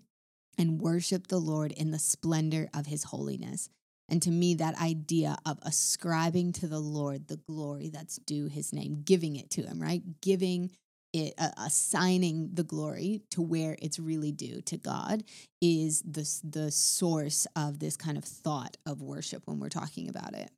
And 0.58 0.82
worship 0.82 1.28
the 1.28 1.40
Lord 1.40 1.72
in 1.72 1.92
the 1.92 2.00
splendor 2.00 2.70
of 2.74 2.88
his 2.88 3.04
holiness. 3.06 3.70
And 4.10 4.22
to 4.24 4.32
me, 4.32 4.56
that 4.56 4.80
idea 4.80 5.38
of 5.46 5.60
ascribing 5.62 6.54
to 6.54 6.68
the 6.68 6.80
Lord 6.80 7.28
the 7.28 7.38
glory 7.38 7.90
that's 7.90 8.18
due 8.18 8.48
his 8.48 8.74
name, 8.74 9.02
giving 9.04 9.36
it 9.36 9.50
to 9.52 9.64
him, 9.64 9.82
right? 9.82 10.02
Giving 10.22 10.72
it, 11.14 11.34
uh, 11.38 11.50
assigning 11.58 12.50
the 12.54 12.64
glory 12.64 13.22
to 13.32 13.42
where 13.42 13.78
it's 13.82 14.00
really 14.00 14.32
due 14.32 14.62
to 14.62 14.78
God 14.78 15.24
is 15.62 16.02
the, 16.02 16.30
the 16.44 16.72
source 16.72 17.48
of 17.56 17.80
this 17.80 17.96
kind 17.96 18.18
of 18.18 18.26
thought 18.26 18.78
of 18.86 19.02
worship 19.02 19.44
when 19.46 19.60
we're 19.60 19.70
talking 19.70 20.10
about 20.10 20.34
it. 20.34 20.52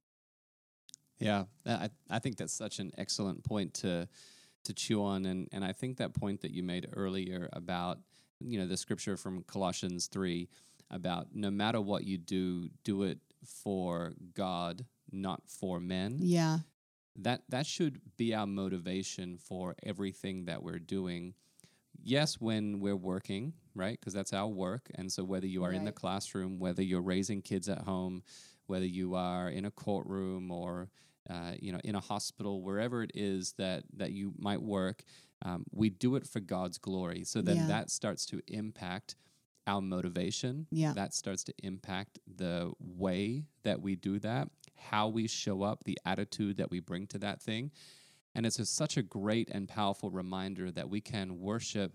Yeah, 1.20 1.44
I, 1.66 1.90
I 2.10 2.20
think 2.20 2.38
that's 2.38 2.54
such 2.54 2.80
an 2.80 2.92
excellent 2.98 3.44
point 3.44 3.74
to 3.76 4.08
to 4.66 4.74
chew 4.74 5.04
on, 5.04 5.26
and 5.26 5.48
and 5.52 5.64
I 5.64 5.72
think 5.72 5.98
that 5.98 6.14
point 6.14 6.42
that 6.42 6.52
you 6.52 6.64
made 6.64 6.90
earlier 6.94 7.50
about 7.54 8.00
you 8.42 8.60
know 8.60 8.68
the 8.68 8.76
scripture 8.76 9.16
from 9.16 9.44
Colossians 9.44 10.08
three 10.08 10.50
about 10.92 11.28
no 11.34 11.50
matter 11.50 11.80
what 11.82 12.04
you 12.04 12.18
do, 12.18 12.70
do 12.84 13.04
it 13.04 13.20
for 13.46 14.14
God, 14.34 14.86
not 15.12 15.42
for 15.48 15.80
men. 15.80 16.18
Yeah. 16.20 16.60
That 17.18 17.44
that 17.50 17.66
should 17.66 18.02
be 18.18 18.34
our 18.34 18.48
motivation 18.48 19.38
for 19.38 19.76
everything 19.84 20.46
that 20.46 20.64
we're 20.64 20.80
doing. 20.80 21.34
Yes, 22.04 22.42
when 22.42 22.82
we're 22.82 22.96
working, 22.96 23.54
right? 23.74 23.98
Because 24.00 24.14
that's 24.14 24.34
our 24.34 24.48
work. 24.48 24.92
And 24.96 25.12
so 25.12 25.24
whether 25.24 25.48
you 25.48 25.64
are 25.64 25.70
right. 25.70 25.78
in 25.78 25.86
the 25.86 25.94
classroom, 25.94 26.60
whether 26.60 26.84
you're 26.84 27.02
raising 27.02 27.42
kids 27.42 27.70
at 27.70 27.80
home, 27.80 28.22
whether 28.68 28.86
you 28.86 29.16
are 29.16 29.50
in 29.50 29.66
a 29.66 29.72
courtroom 29.72 30.52
or 30.52 30.90
uh, 31.30 31.54
you 31.60 31.72
know 31.72 31.80
in 31.84 31.96
a 31.96 32.02
hospital, 32.02 32.62
wherever 32.62 33.02
it 33.02 33.12
is 33.16 33.54
that 33.58 33.84
that 33.96 34.12
you 34.12 34.34
might 34.38 34.62
work, 34.62 35.04
um, 35.44 35.66
we 35.72 35.90
do 35.90 36.16
it 36.16 36.28
for 36.28 36.40
God's 36.40 36.78
glory. 36.78 37.24
So 37.24 37.42
then 37.42 37.58
yeah. 37.58 37.68
that 37.68 37.92
starts 37.92 38.26
to 38.28 38.42
impact 38.48 39.16
our 39.68 39.82
motivation. 39.82 40.68
Yeah. 40.72 40.94
That 40.94 41.14
starts 41.14 41.44
to 41.46 41.54
impact 41.64 42.20
the 42.28 42.72
way 42.80 43.44
that 43.64 43.82
we 43.82 43.96
do 43.96 44.20
that, 44.20 44.50
how 44.76 45.08
we 45.08 45.28
show 45.28 45.64
up, 45.64 45.84
the 45.84 45.98
attitude 46.06 46.58
that 46.58 46.72
we 46.72 46.80
bring 46.80 47.08
to 47.08 47.18
that 47.20 47.42
thing. 47.42 47.72
And 48.34 48.46
it's 48.46 48.70
such 48.70 48.98
a 48.98 49.02
great 49.02 49.50
and 49.50 49.68
powerful 49.68 50.12
reminder 50.12 50.72
that 50.72 50.90
we 50.90 51.02
can 51.02 51.40
worship 51.40 51.94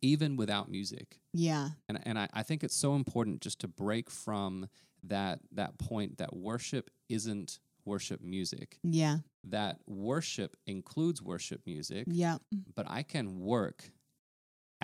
even 0.00 0.36
without 0.36 0.70
music. 0.70 1.18
Yeah. 1.32 1.68
And 1.88 2.00
and 2.04 2.18
I, 2.18 2.28
I 2.32 2.42
think 2.42 2.64
it's 2.64 2.76
so 2.76 2.94
important 2.94 3.42
just 3.42 3.60
to 3.60 3.68
break 3.68 4.10
from 4.10 4.68
that 5.02 5.40
that 5.52 5.78
point 5.78 6.18
that 6.18 6.34
worship 6.34 6.90
isn't 7.08 7.58
worship 7.84 8.22
music. 8.22 8.78
Yeah. 8.82 9.18
That 9.44 9.78
worship 9.86 10.56
includes 10.66 11.20
worship 11.20 11.60
music. 11.66 12.06
Yeah. 12.10 12.38
But 12.74 12.86
I 12.88 13.02
can 13.02 13.40
work 13.40 13.90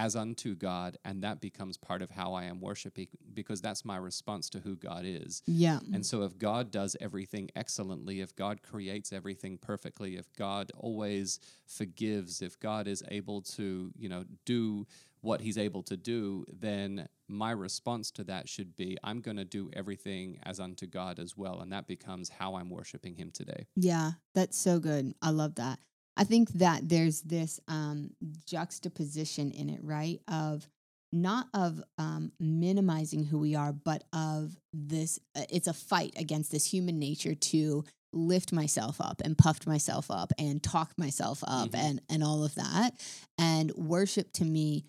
as 0.00 0.16
unto 0.16 0.54
God, 0.54 0.96
and 1.04 1.22
that 1.22 1.42
becomes 1.42 1.76
part 1.76 2.00
of 2.00 2.10
how 2.10 2.32
I 2.32 2.44
am 2.44 2.58
worshiping 2.58 3.08
because 3.34 3.60
that's 3.60 3.84
my 3.84 3.98
response 3.98 4.48
to 4.48 4.58
who 4.58 4.74
God 4.74 5.02
is. 5.04 5.42
Yeah. 5.46 5.80
And 5.92 6.06
so 6.06 6.22
if 6.22 6.38
God 6.38 6.70
does 6.70 6.96
everything 7.02 7.50
excellently, 7.54 8.22
if 8.22 8.34
God 8.34 8.62
creates 8.62 9.12
everything 9.12 9.58
perfectly, 9.58 10.16
if 10.16 10.32
God 10.38 10.72
always 10.74 11.38
forgives, 11.66 12.40
if 12.40 12.58
God 12.58 12.88
is 12.88 13.02
able 13.08 13.42
to, 13.42 13.92
you 13.94 14.08
know, 14.08 14.24
do 14.46 14.86
what 15.20 15.42
he's 15.42 15.58
able 15.58 15.82
to 15.82 15.98
do, 15.98 16.46
then 16.50 17.06
my 17.28 17.50
response 17.50 18.10
to 18.12 18.24
that 18.24 18.48
should 18.48 18.74
be 18.76 18.96
I'm 19.04 19.20
going 19.20 19.36
to 19.36 19.44
do 19.44 19.68
everything 19.74 20.38
as 20.44 20.60
unto 20.60 20.86
God 20.86 21.18
as 21.18 21.36
well. 21.36 21.60
And 21.60 21.70
that 21.74 21.86
becomes 21.86 22.30
how 22.30 22.54
I'm 22.54 22.70
worshiping 22.70 23.16
him 23.16 23.30
today. 23.30 23.66
Yeah, 23.76 24.12
that's 24.34 24.56
so 24.56 24.78
good. 24.78 25.12
I 25.20 25.28
love 25.28 25.56
that. 25.56 25.78
I 26.16 26.24
think 26.24 26.50
that 26.54 26.88
there's 26.88 27.22
this 27.22 27.60
um, 27.68 28.10
juxtaposition 28.46 29.50
in 29.52 29.70
it, 29.70 29.80
right? 29.82 30.20
Of 30.28 30.68
not 31.12 31.48
of 31.54 31.82
um, 31.98 32.32
minimizing 32.38 33.24
who 33.24 33.38
we 33.38 33.54
are, 33.54 33.72
but 33.72 34.04
of 34.12 34.56
this. 34.72 35.18
Uh, 35.36 35.42
it's 35.50 35.68
a 35.68 35.72
fight 35.72 36.14
against 36.16 36.52
this 36.52 36.64
human 36.64 36.98
nature 36.98 37.34
to 37.34 37.84
lift 38.12 38.52
myself 38.52 39.00
up 39.00 39.22
and 39.24 39.38
puffed 39.38 39.66
myself 39.66 40.10
up 40.10 40.32
and 40.38 40.62
talk 40.62 40.92
myself 40.98 41.44
up 41.46 41.70
mm-hmm. 41.70 41.86
and 41.86 42.00
and 42.08 42.22
all 42.22 42.44
of 42.44 42.54
that. 42.54 42.92
And 43.38 43.72
worship 43.72 44.32
to 44.34 44.44
me 44.44 44.84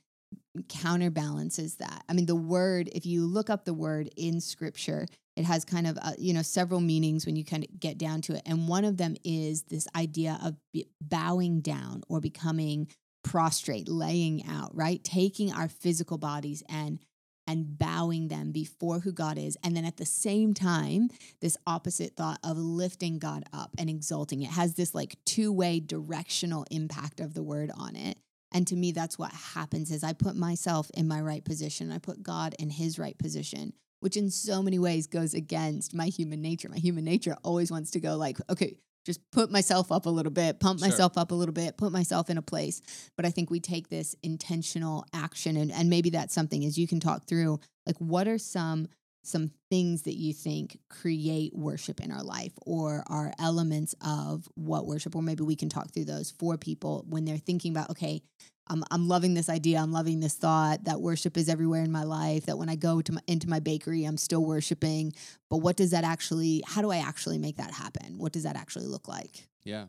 counterbalances 0.69 1.75
that. 1.75 2.03
I 2.09 2.13
mean, 2.13 2.25
the 2.25 2.35
word. 2.35 2.89
If 2.93 3.05
you 3.05 3.25
look 3.25 3.49
up 3.49 3.65
the 3.65 3.73
word 3.73 4.09
in 4.17 4.41
Scripture, 4.41 5.07
it 5.35 5.45
has 5.45 5.63
kind 5.65 5.87
of 5.87 5.97
uh, 6.01 6.11
you 6.17 6.33
know 6.33 6.41
several 6.41 6.79
meanings 6.79 7.25
when 7.25 7.35
you 7.35 7.45
kind 7.45 7.63
of 7.63 7.79
get 7.79 7.97
down 7.97 8.21
to 8.21 8.35
it. 8.35 8.41
And 8.45 8.67
one 8.67 8.85
of 8.85 8.97
them 8.97 9.15
is 9.23 9.63
this 9.63 9.87
idea 9.95 10.39
of 10.43 10.55
bowing 11.01 11.61
down 11.61 12.03
or 12.09 12.19
becoming 12.19 12.87
prostrate 13.23 13.87
laying 13.87 14.45
out 14.47 14.75
right? 14.75 15.03
Taking 15.03 15.51
our 15.53 15.67
physical 15.67 16.17
bodies 16.17 16.63
and 16.69 16.99
and 17.47 17.77
bowing 17.77 18.27
them 18.27 18.51
before 18.51 18.99
who 18.99 19.11
God 19.11 19.37
is. 19.37 19.57
And 19.63 19.75
then 19.75 19.83
at 19.83 19.97
the 19.97 20.05
same 20.05 20.53
time 20.53 21.09
this 21.39 21.57
opposite 21.65 22.15
thought 22.15 22.39
of 22.43 22.57
lifting 22.57 23.19
God 23.19 23.43
up 23.53 23.71
and 23.77 23.89
exalting 23.89 24.41
it 24.41 24.51
has 24.51 24.75
this 24.75 24.93
like 24.93 25.17
two-way 25.25 25.79
directional 25.79 26.65
impact 26.71 27.19
of 27.19 27.33
the 27.33 27.43
word 27.43 27.71
on 27.75 27.95
it. 27.95 28.17
And 28.53 28.67
to 28.67 28.75
me 28.75 28.91
that's 28.91 29.17
what 29.17 29.31
happens 29.31 29.91
is 29.91 30.03
I 30.03 30.13
put 30.13 30.35
myself 30.35 30.91
in 30.93 31.07
my 31.07 31.21
right 31.21 31.43
position. 31.43 31.91
I 31.91 31.99
put 31.99 32.23
God 32.23 32.55
in 32.59 32.69
his 32.69 32.99
right 32.99 33.17
position 33.17 33.73
which 34.01 34.17
in 34.17 34.29
so 34.29 34.61
many 34.61 34.77
ways 34.77 35.07
goes 35.07 35.33
against 35.33 35.95
my 35.95 36.07
human 36.07 36.41
nature. 36.41 36.69
My 36.69 36.77
human 36.77 37.05
nature 37.05 37.35
always 37.43 37.71
wants 37.71 37.91
to 37.91 37.99
go 37.99 38.17
like, 38.17 38.37
okay, 38.49 38.75
just 39.05 39.19
put 39.31 39.51
myself 39.51 39.91
up 39.91 40.05
a 40.05 40.09
little 40.09 40.31
bit, 40.31 40.59
pump 40.59 40.79
sure. 40.79 40.89
myself 40.89 41.17
up 41.17 41.31
a 41.31 41.35
little 41.35 41.53
bit, 41.53 41.77
put 41.77 41.91
myself 41.91 42.29
in 42.29 42.37
a 42.37 42.41
place. 42.41 42.81
But 43.15 43.25
I 43.25 43.31
think 43.31 43.49
we 43.49 43.59
take 43.59 43.89
this 43.89 44.15
intentional 44.21 45.05
action 45.13 45.57
and, 45.57 45.71
and 45.71 45.89
maybe 45.89 46.11
that's 46.11 46.33
something 46.33 46.63
as 46.65 46.77
you 46.77 46.87
can 46.87 46.99
talk 46.99 47.25
through 47.25 47.59
like 47.85 47.97
what 47.97 48.27
are 48.27 48.37
some 48.37 48.87
some 49.23 49.51
things 49.69 50.01
that 50.03 50.15
you 50.15 50.33
think 50.33 50.79
create 50.89 51.55
worship 51.55 52.01
in 52.01 52.11
our 52.11 52.23
life 52.23 52.53
or 52.65 53.03
are 53.05 53.31
elements 53.37 53.93
of 54.03 54.47
what 54.55 54.87
worship 54.87 55.15
or 55.15 55.21
maybe 55.21 55.43
we 55.43 55.55
can 55.55 55.69
talk 55.69 55.91
through 55.93 56.05
those 56.05 56.31
for 56.31 56.57
people 56.57 57.05
when 57.07 57.23
they're 57.23 57.37
thinking 57.37 57.71
about 57.71 57.89
okay 57.91 58.23
I'm, 58.71 58.83
I'm 58.89 59.07
loving 59.07 59.33
this 59.33 59.49
idea. 59.49 59.79
I'm 59.79 59.91
loving 59.91 60.21
this 60.21 60.33
thought 60.33 60.85
that 60.85 61.01
worship 61.01 61.35
is 61.35 61.49
everywhere 61.49 61.83
in 61.83 61.91
my 61.91 62.03
life 62.03 62.45
that 62.45 62.57
when 62.57 62.69
i 62.69 62.75
go 62.75 63.01
to 63.01 63.11
my, 63.11 63.21
into 63.27 63.49
my 63.49 63.59
bakery 63.59 64.05
i'm 64.05 64.17
still 64.17 64.43
worshiping. 64.45 65.13
But 65.49 65.57
what 65.57 65.75
does 65.75 65.91
that 65.91 66.03
actually 66.03 66.63
how 66.65 66.81
do 66.81 66.89
i 66.91 66.97
actually 66.97 67.37
make 67.37 67.57
that 67.57 67.71
happen? 67.71 68.17
What 68.17 68.31
does 68.31 68.43
that 68.43 68.55
actually 68.55 68.87
look 68.87 69.07
like? 69.07 69.47
Yeah. 69.63 69.87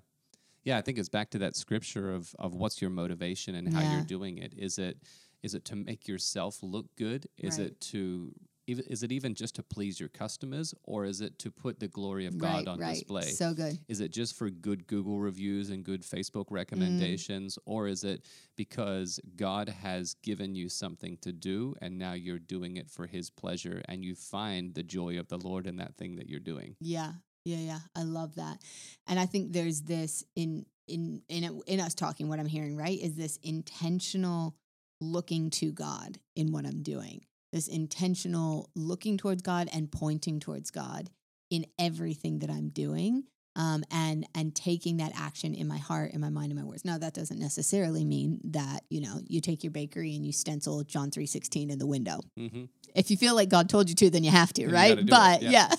Yeah 0.65 0.79
i 0.79 0.81
think 0.81 0.99
it's 0.99 1.09
back 1.09 1.31
to 1.31 1.39
that 1.39 1.57
scripture 1.57 2.13
of 2.13 2.35
of 2.39 2.55
what's 2.55 2.81
your 2.83 2.91
motivation 2.91 3.55
and 3.55 3.73
how 3.73 3.81
yeah. 3.81 3.97
you're 3.97 4.05
doing 4.05 4.39
it. 4.39 4.53
Is 4.57 4.79
it 4.79 4.99
is 5.43 5.55
it 5.55 5.65
to 5.67 5.77
make 5.77 6.09
yourself 6.09 6.59
look 6.63 6.87
good? 6.97 7.27
Is 7.39 7.59
right. 7.59 7.69
it 7.69 7.81
to 7.93 8.35
is 8.67 9.03
it 9.03 9.11
even 9.11 9.35
just 9.35 9.57
to 9.57 9.63
please 9.63 9.99
your 9.99 10.09
customers 10.09 10.75
or 10.85 11.05
is 11.05 11.21
it 11.21 11.39
to 11.41 11.51
put 11.51 11.81
the 11.81 11.89
glory 11.89 12.27
of 12.27 12.39
God 12.39 12.55
right, 12.55 12.69
on 12.69 12.79
right. 12.79 12.95
display? 12.95 13.23
So 13.23 13.55
good. 13.55 13.79
Is 13.89 14.01
it 14.01 14.13
just 14.13 14.37
for 14.37 14.51
good 14.51 14.87
Google 14.87 15.19
reviews 15.19 15.71
and 15.71 15.85
good 15.85 16.03
Facebook 16.03 16.47
recommendations 16.51 17.57
mm. 17.57 17.63
or 17.67 17.89
is 17.89 18.05
it 18.05 18.27
because 18.57 19.19
God 19.37 19.69
has 19.69 20.15
given 20.23 20.55
you 20.55 20.69
something 20.69 21.19
to 21.23 21.33
do 21.33 21.75
and 21.81 21.99
now 21.99 22.13
you're 22.13 22.39
doing 22.39 22.77
it 22.77 22.91
for 22.91 23.07
his 23.07 23.31
pleasure 23.31 23.83
and 23.89 24.05
you 24.05 24.15
find 24.15 24.75
the 24.75 24.83
joy 24.83 25.19
of 25.19 25.29
the 25.29 25.39
Lord 25.39 25.67
in 25.67 25.77
that 25.77 25.97
thing 25.97 26.17
that 26.17 26.29
you're 26.29 26.41
doing? 26.41 26.77
Yeah. 26.81 27.13
Yeah, 27.45 27.59
yeah. 27.59 27.79
I 27.97 28.05
love 28.05 28.37
that. 28.37 28.63
And 29.09 29.19
I 29.19 29.27
think 29.27 29.53
there's 29.53 29.83
this 29.83 30.25
in 30.37 30.65
in 30.87 31.23
in 31.29 31.61
in 31.67 31.81
us 31.81 31.95
talking 31.95 32.29
what 32.29 32.39
I'm 32.39 32.47
hearing, 32.47 32.77
right? 32.77 32.99
Is 33.01 33.15
this 33.15 33.37
intentional 33.43 34.55
looking 35.01 35.51
to 35.51 35.73
God 35.73 36.19
in 36.37 36.53
what 36.53 36.65
I'm 36.65 36.83
doing 36.83 37.25
this 37.53 37.69
intentional 37.69 38.71
looking 38.75 39.19
towards 39.19 39.43
God 39.43 39.69
and 39.73 39.93
pointing 39.93 40.41
towards 40.41 40.71
God 40.71 41.11
in 41.51 41.67
everything 41.79 42.39
that 42.41 42.51
I'm 42.51 42.71
doing. 42.71 43.25
Um, 43.55 43.85
and 43.91 44.27
and 44.35 44.55
taking 44.55 44.97
that 44.97 45.13
action 45.15 45.55
in 45.55 45.69
my 45.69 45.77
heart, 45.77 46.13
in 46.13 46.21
my 46.23 46.31
mind, 46.31 46.53
in 46.53 46.57
my 46.57 46.65
words. 46.65 46.87
Now 46.87 46.97
that 46.97 47.13
doesn't 47.13 47.39
necessarily 47.39 48.03
mean 48.03 48.41
that 48.45 48.85
you 48.89 49.03
know 49.03 49.21
you 49.27 49.43
take 49.43 49.63
your 49.63 49.71
bakery 49.71 50.17
and 50.17 50.25
you 50.25 50.33
stencil 50.33 50.83
John 50.85 51.11
three 51.11 51.27
sixteen 51.27 51.71
in 51.71 51.79
the 51.79 51.87
window. 51.87 52.21
Mm-hmm. 52.39 52.65
If 52.95 53.11
you 53.11 53.19
feel 53.19 53.35
like 53.35 53.51
God 53.51 53.69
told 53.69 53.91
you 53.91 53.95
to, 53.97 54.11
then 54.11 54.25
you 54.25 54.31
have 54.31 54.55
to, 54.55 54.63
then 54.63 54.73
right? 54.73 55.07
But 55.07 55.43
yeah. 55.43 55.51
yeah, 55.51 55.75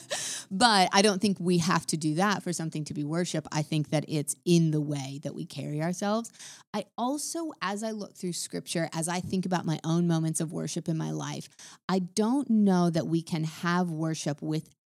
but 0.51 0.89
I 0.93 1.01
don't 1.01 1.19
think 1.19 1.37
we 1.39 1.57
have 1.59 1.87
to 1.87 1.97
do 1.97 2.15
that 2.15 2.43
for 2.43 2.53
something 2.53 2.85
to 2.85 2.93
be 2.93 3.03
worship. 3.03 3.47
I 3.51 3.63
think 3.63 3.89
that 3.89 4.05
it's 4.07 4.35
in 4.45 4.69
the 4.69 4.81
way 4.81 5.19
that 5.23 5.33
we 5.33 5.45
carry 5.45 5.81
ourselves. 5.81 6.31
I 6.75 6.85
also, 6.95 7.51
as 7.61 7.83
I 7.83 7.91
look 7.91 8.15
through 8.15 8.33
scripture, 8.33 8.89
as 8.93 9.07
I 9.07 9.19
think 9.19 9.45
about 9.45 9.65
my 9.65 9.79
own 9.83 10.07
moments 10.07 10.41
of 10.41 10.51
worship 10.51 10.87
in 10.87 10.97
my 10.97 11.11
life, 11.11 11.49
I 11.89 11.99
don't 11.99 12.49
know 12.49 12.89
that 12.89 13.07
we 13.07 13.21
can 13.21 13.43
have 13.43 13.89
worship 13.89 14.41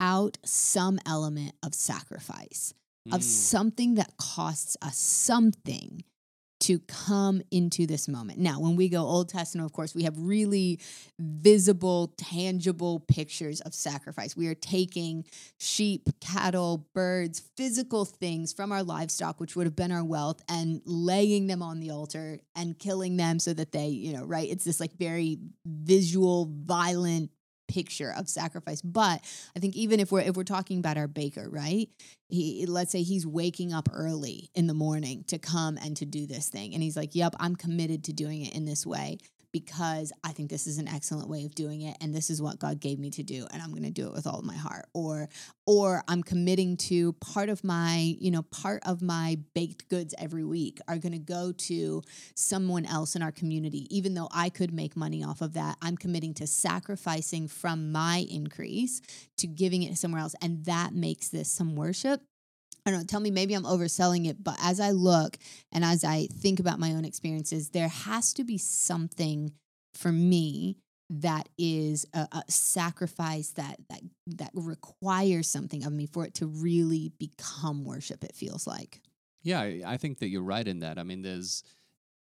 without 0.03 0.39
some 0.45 0.99
element 1.07 1.55
of 1.63 1.75
sacrifice. 1.75 2.75
of 3.11 3.21
Mm. 3.21 3.25
something 3.25 3.95
that 3.97 4.17
costs 4.17 4.77
us 4.81 4.97
something 4.97 6.05
to 6.61 6.79
come 6.79 7.43
into 7.51 7.85
this 7.85 8.07
moment. 8.07 8.39
Now, 8.39 8.61
when 8.61 8.77
we 8.77 8.89
go 8.89 9.05
Old 9.05 9.29
Testament, 9.29 9.67
of 9.67 9.73
course, 9.73 9.93
we 9.93 10.05
have 10.05 10.17
really 10.17 10.79
visible, 11.19 12.15
tangible 12.17 13.01
pictures 13.01 13.61
of 13.63 13.75
sacrifice. 13.75 14.37
We 14.37 14.47
are 14.47 14.55
taking 14.55 15.25
sheep, 15.59 16.09
cattle, 16.21 16.87
birds, 16.95 17.43
physical 17.57 18.05
things 18.05 18.53
from 18.53 18.71
our 18.71 18.85
livestock, 18.85 19.41
which 19.41 19.57
would 19.57 19.67
have 19.67 19.75
been 19.75 19.91
our 19.91 20.05
wealth, 20.05 20.41
and 20.49 20.81
laying 20.85 21.49
them 21.49 21.61
on 21.61 21.81
the 21.81 21.91
altar 21.91 22.39
and 22.55 22.79
killing 22.79 23.17
them 23.17 23.41
so 23.41 23.53
that 23.53 23.73
they, 23.73 23.89
you 23.89 24.13
know, 24.13 24.25
right? 24.25 24.49
It's 24.49 24.65
this 24.65 24.79
like 24.79 24.93
very 24.93 25.39
visual, 25.67 26.49
violent 26.55 27.33
picture 27.73 28.13
of 28.17 28.29
sacrifice. 28.29 28.83
But 28.83 29.23
I 29.57 29.61
think 29.61 29.75
even 29.77 29.99
if 29.99 30.13
we're 30.13 30.21
if 30.21 30.37
we're 30.37 30.45
talking 30.45 30.79
about 30.79 30.99
our 30.99 31.09
baker, 31.09 31.49
right? 31.49 31.89
He 32.29 32.67
let's 32.67 32.93
say 32.93 33.03
he's 33.03 33.27
waking 33.27 33.73
up 33.73 33.89
early 33.93 34.51
in 34.55 34.67
the 34.67 34.75
morning 34.75 35.25
to 35.29 35.39
come 35.39 35.79
and 35.79 35.97
to 35.97 36.05
do 36.05 36.27
this 36.27 36.49
thing. 36.49 36.75
And 36.75 36.83
he's 36.83 36.97
like, 36.97 37.15
Yep, 37.15 37.37
I'm 37.41 37.57
committed 37.57 38.05
to 38.05 38.13
doing 38.13 38.43
it 38.43 38.55
in 38.55 38.67
this 38.67 38.87
way 38.87 39.19
because 39.53 40.13
I 40.25 40.33
think 40.33 40.51
this 40.51 40.67
is 40.67 40.79
an 40.79 40.89
excellent 40.89 41.29
way 41.29 41.45
of 41.45 41.55
doing 41.55 41.83
it 41.83 41.97
and 42.01 42.15
this 42.15 42.31
is 42.31 42.41
what 42.41 42.59
God 42.59 42.81
gave 42.81 42.99
me 42.99 43.11
to 43.11 43.23
do 43.23 43.47
and 43.53 43.63
I'm 43.63 43.71
going 43.71 43.83
to 43.83 43.91
do 43.91 44.07
it 44.07 44.13
with 44.13 44.27
all 44.27 44.39
of 44.39 44.45
my 44.45 44.57
heart. 44.57 44.87
Or 44.95 45.29
or 45.67 46.03
I'm 46.09 46.23
committing 46.23 46.77
to 46.79 47.13
part 47.15 47.49
of 47.49 47.63
my 47.63 48.17
you 48.19 48.31
know 48.31 48.43
part 48.43 48.83
of 48.87 49.03
my 49.03 49.39
baked 49.55 49.89
goods 49.89 50.15
every 50.19 50.45
week 50.45 50.81
are 50.89 50.99
going 50.99 51.13
to 51.13 51.19
go 51.19 51.53
to 51.53 52.03
someone 52.35 52.87
else 52.87 53.15
in 53.15 53.23
our 53.23 53.33
community. 53.33 53.87
Even 53.95 54.15
though 54.15 54.29
I 54.33 54.49
could 54.49 54.73
make 54.73 54.97
money 54.97 55.23
off 55.23 55.43
of 55.43 55.53
that 55.55 55.77
I'm 55.83 55.97
committing 55.97 56.35
to 56.35 56.47
sacrificing 56.47 57.49
from 57.49 57.93
my 57.93 58.27
increase 58.31 59.01
to 59.37 59.47
giving 59.47 59.83
it 59.83 59.99
somewhere 59.99 60.23
else 60.23 60.35
and 60.41 60.65
that 60.65 60.95
makes 60.95 61.29
this 61.29 61.53
some 61.53 61.77
worship 61.77 62.23
I 62.85 62.91
don't 62.91 63.01
know, 63.01 63.07
tell 63.07 63.21
me 63.21 63.31
maybe 63.31 63.55
I'm 63.55 63.65
overselling 63.65 64.27
it, 64.29 64.43
but 64.43 64.57
as 64.61 64.81
I 64.81 64.91
look 64.91 65.39
and 65.71 65.85
as 65.85 66.03
I 66.03 66.27
think 66.27 66.59
about 66.59 66.81
my 66.81 66.93
own 66.93 67.05
experiences, 67.05 67.71
there 67.71 67.89
has 67.89 68.33
to 68.35 68.45
be 68.45 68.59
something 68.59 69.53
for 69.95 70.11
me 70.11 70.79
that 71.11 71.49
is 71.59 72.07
a, 72.15 72.27
a 72.33 72.43
sacrifice 72.49 73.51
that 73.51 73.77
that 73.91 74.01
that 74.27 74.51
requires 74.55 75.47
something 75.47 75.85
of 75.85 75.93
me 75.93 76.07
for 76.07 76.25
it 76.25 76.35
to 76.35 76.47
really 76.47 77.13
become 77.19 77.85
worship 77.85 78.25
it 78.25 78.35
feels 78.35 78.67
like. 78.67 79.01
Yeah, 79.43 79.61
I 79.61 79.83
I 79.85 79.97
think 79.97 80.19
that 80.19 80.29
you're 80.29 80.43
right 80.43 80.67
in 80.67 80.81
that. 80.81 80.99
I 80.99 81.03
mean, 81.03 81.23
there's 81.23 81.63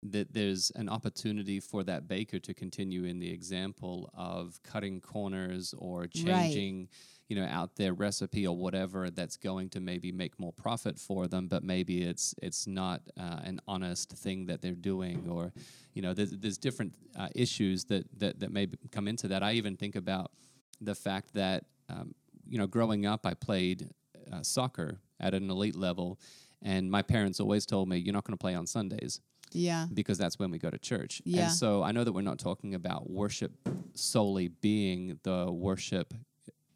that 0.05 0.35
there's 0.35 0.71
an 0.77 0.89
opportunity 0.89 1.59
for 1.61 1.83
that 1.83 2.07
baker 2.07 2.39
to 2.39 2.53
continue 2.53 3.05
in 3.05 3.19
the 3.19 3.31
example 3.31 4.11
of 4.15 4.61
cutting 4.63 5.01
corners 5.01 5.75
or 5.79 6.07
changing, 6.07 6.89
you 7.29 7.37
know, 7.37 7.47
out 7.47 7.77
their 7.77 7.95
recipe 7.95 8.47
or 8.47 8.55
whatever 8.55 9.09
that's 9.09 9.39
going 9.39 9.71
to 9.71 9.81
maybe 9.81 10.13
make 10.13 10.39
more 10.39 10.53
profit 10.53 10.99
for 10.99 11.27
them, 11.27 11.49
but 11.49 11.65
maybe 11.65 12.03
it's 12.03 12.35
it's 12.43 12.67
not 12.67 13.01
uh, 13.19 13.41
an 13.45 13.61
honest 13.67 14.11
thing 14.11 14.45
that 14.47 14.61
they're 14.61 14.73
doing, 14.73 15.27
or 15.31 15.53
you 15.95 16.03
know, 16.03 16.13
there's 16.13 16.33
there's 16.33 16.59
different 16.59 16.95
uh, 17.19 17.29
issues 17.35 17.85
that 17.87 18.07
that 18.19 18.41
that 18.41 18.53
may 18.53 18.69
come 18.93 19.09
into 19.09 19.29
that. 19.29 19.43
I 19.43 19.53
even 19.53 19.77
think 19.77 19.97
about 19.97 20.33
the 20.83 20.95
fact 20.95 21.33
that 21.33 21.65
um, 21.89 22.15
you 22.47 22.59
know, 22.59 22.67
growing 22.67 23.07
up, 23.07 23.25
I 23.25 23.33
played 23.33 23.89
uh, 24.31 24.43
soccer 24.43 25.01
at 25.19 25.33
an 25.33 25.49
elite 25.49 25.77
level. 25.77 26.21
And 26.67 26.91
my 26.91 27.03
parents 27.03 27.41
always 27.41 27.67
told 27.67 27.91
me, 27.91 27.99
you're 27.99 28.15
not 28.15 28.25
going 28.25 28.39
to 28.39 28.41
play 28.41 28.55
on 28.55 28.67
Sundays 28.67 29.21
Yeah. 29.55 29.87
because 29.93 30.19
that's 30.19 30.39
when 30.39 30.51
we 30.51 30.59
go 30.59 30.71
to 30.71 30.79
church. 30.79 31.23
Yeah. 31.25 31.45
And 31.45 31.53
so 31.53 31.83
I 31.83 31.93
know 31.93 32.05
that 32.05 32.13
we're 32.13 32.23
not 32.23 32.39
talking 32.39 32.75
about 32.75 33.09
worship 33.11 33.53
solely 33.95 34.49
being 34.49 35.19
the 35.23 35.51
worship 35.51 36.13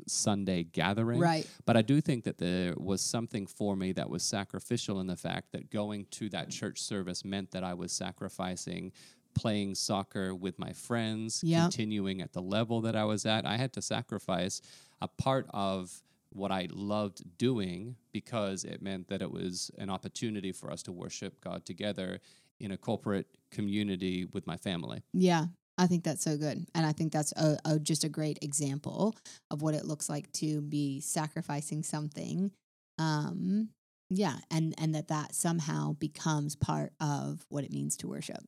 Sunday 0.07 0.62
gathering. 0.64 1.21
Right. 1.21 1.47
But 1.67 1.77
I 1.77 1.83
do 1.83 2.01
think 2.01 2.25
that 2.25 2.38
there 2.38 2.75
was 2.77 3.03
something 3.03 3.47
for 3.47 3.77
me 3.77 3.93
that 3.93 4.09
was 4.09 4.23
sacrificial 4.23 5.01
in 5.01 5.07
the 5.07 5.17
fact 5.17 5.53
that 5.53 5.71
going 5.71 6.07
to 6.12 6.29
that 6.31 6.51
church 6.51 6.81
service 6.81 7.25
meant 7.25 7.51
that 7.51 7.64
I 7.64 7.75
was 7.75 7.93
sacrificing 7.93 8.93
playing 9.35 9.75
soccer 9.75 10.35
with 10.35 10.59
my 10.59 10.73
friends, 10.73 11.43
Yep. 11.45 11.62
continuing 11.62 12.21
at 12.23 12.33
the 12.33 12.43
level 12.43 12.81
that 12.83 12.97
I 12.97 13.05
was 13.05 13.27
at. 13.27 13.47
I 13.47 13.57
had 13.57 13.73
to 13.75 13.83
sacrifice 13.83 14.61
a 15.01 15.07
part 15.09 15.47
of 15.51 16.03
what 16.31 16.51
I 16.51 16.69
loved 16.73 17.23
doing 17.38 17.97
because 18.12 18.64
it 18.64 18.83
meant 18.83 19.09
that 19.09 19.23
it 19.23 19.31
was 19.31 19.71
an 19.79 19.91
opportunity 19.91 20.53
for 20.53 20.71
us 20.71 20.83
to 20.85 20.93
worship 20.93 21.41
God 21.41 21.64
together 21.64 22.21
in 22.61 22.71
a 22.73 22.77
corporate 22.77 23.27
community 23.51 24.27
with 24.33 24.47
my 24.47 24.57
family. 24.57 25.03
Yeah. 25.12 25.47
I 25.77 25.87
think 25.87 26.03
that's 26.03 26.25
so 26.25 26.37
good. 26.37 26.66
And 26.75 26.85
I 26.85 26.92
think 26.92 27.12
that's 27.12 27.33
a, 27.33 27.57
a 27.64 27.79
just 27.79 28.03
a 28.03 28.09
great 28.09 28.40
example 28.42 29.16
of 29.51 29.62
what 29.62 29.75
it 29.75 29.85
looks 29.85 30.09
like 30.09 30.31
to 30.35 30.61
be 30.61 31.01
sacrificing 31.01 31.83
something. 31.83 32.51
Um 32.99 33.71
yeah, 34.11 34.38
and 34.51 34.75
and 34.79 34.94
that 34.94 35.09
that 35.09 35.35
somehow 35.35 35.92
becomes 35.92 36.57
part 36.57 36.92
of 37.01 37.44
what 37.49 37.64
it 37.64 37.71
means 37.71 37.97
to 37.99 38.09
worship. 38.09 38.42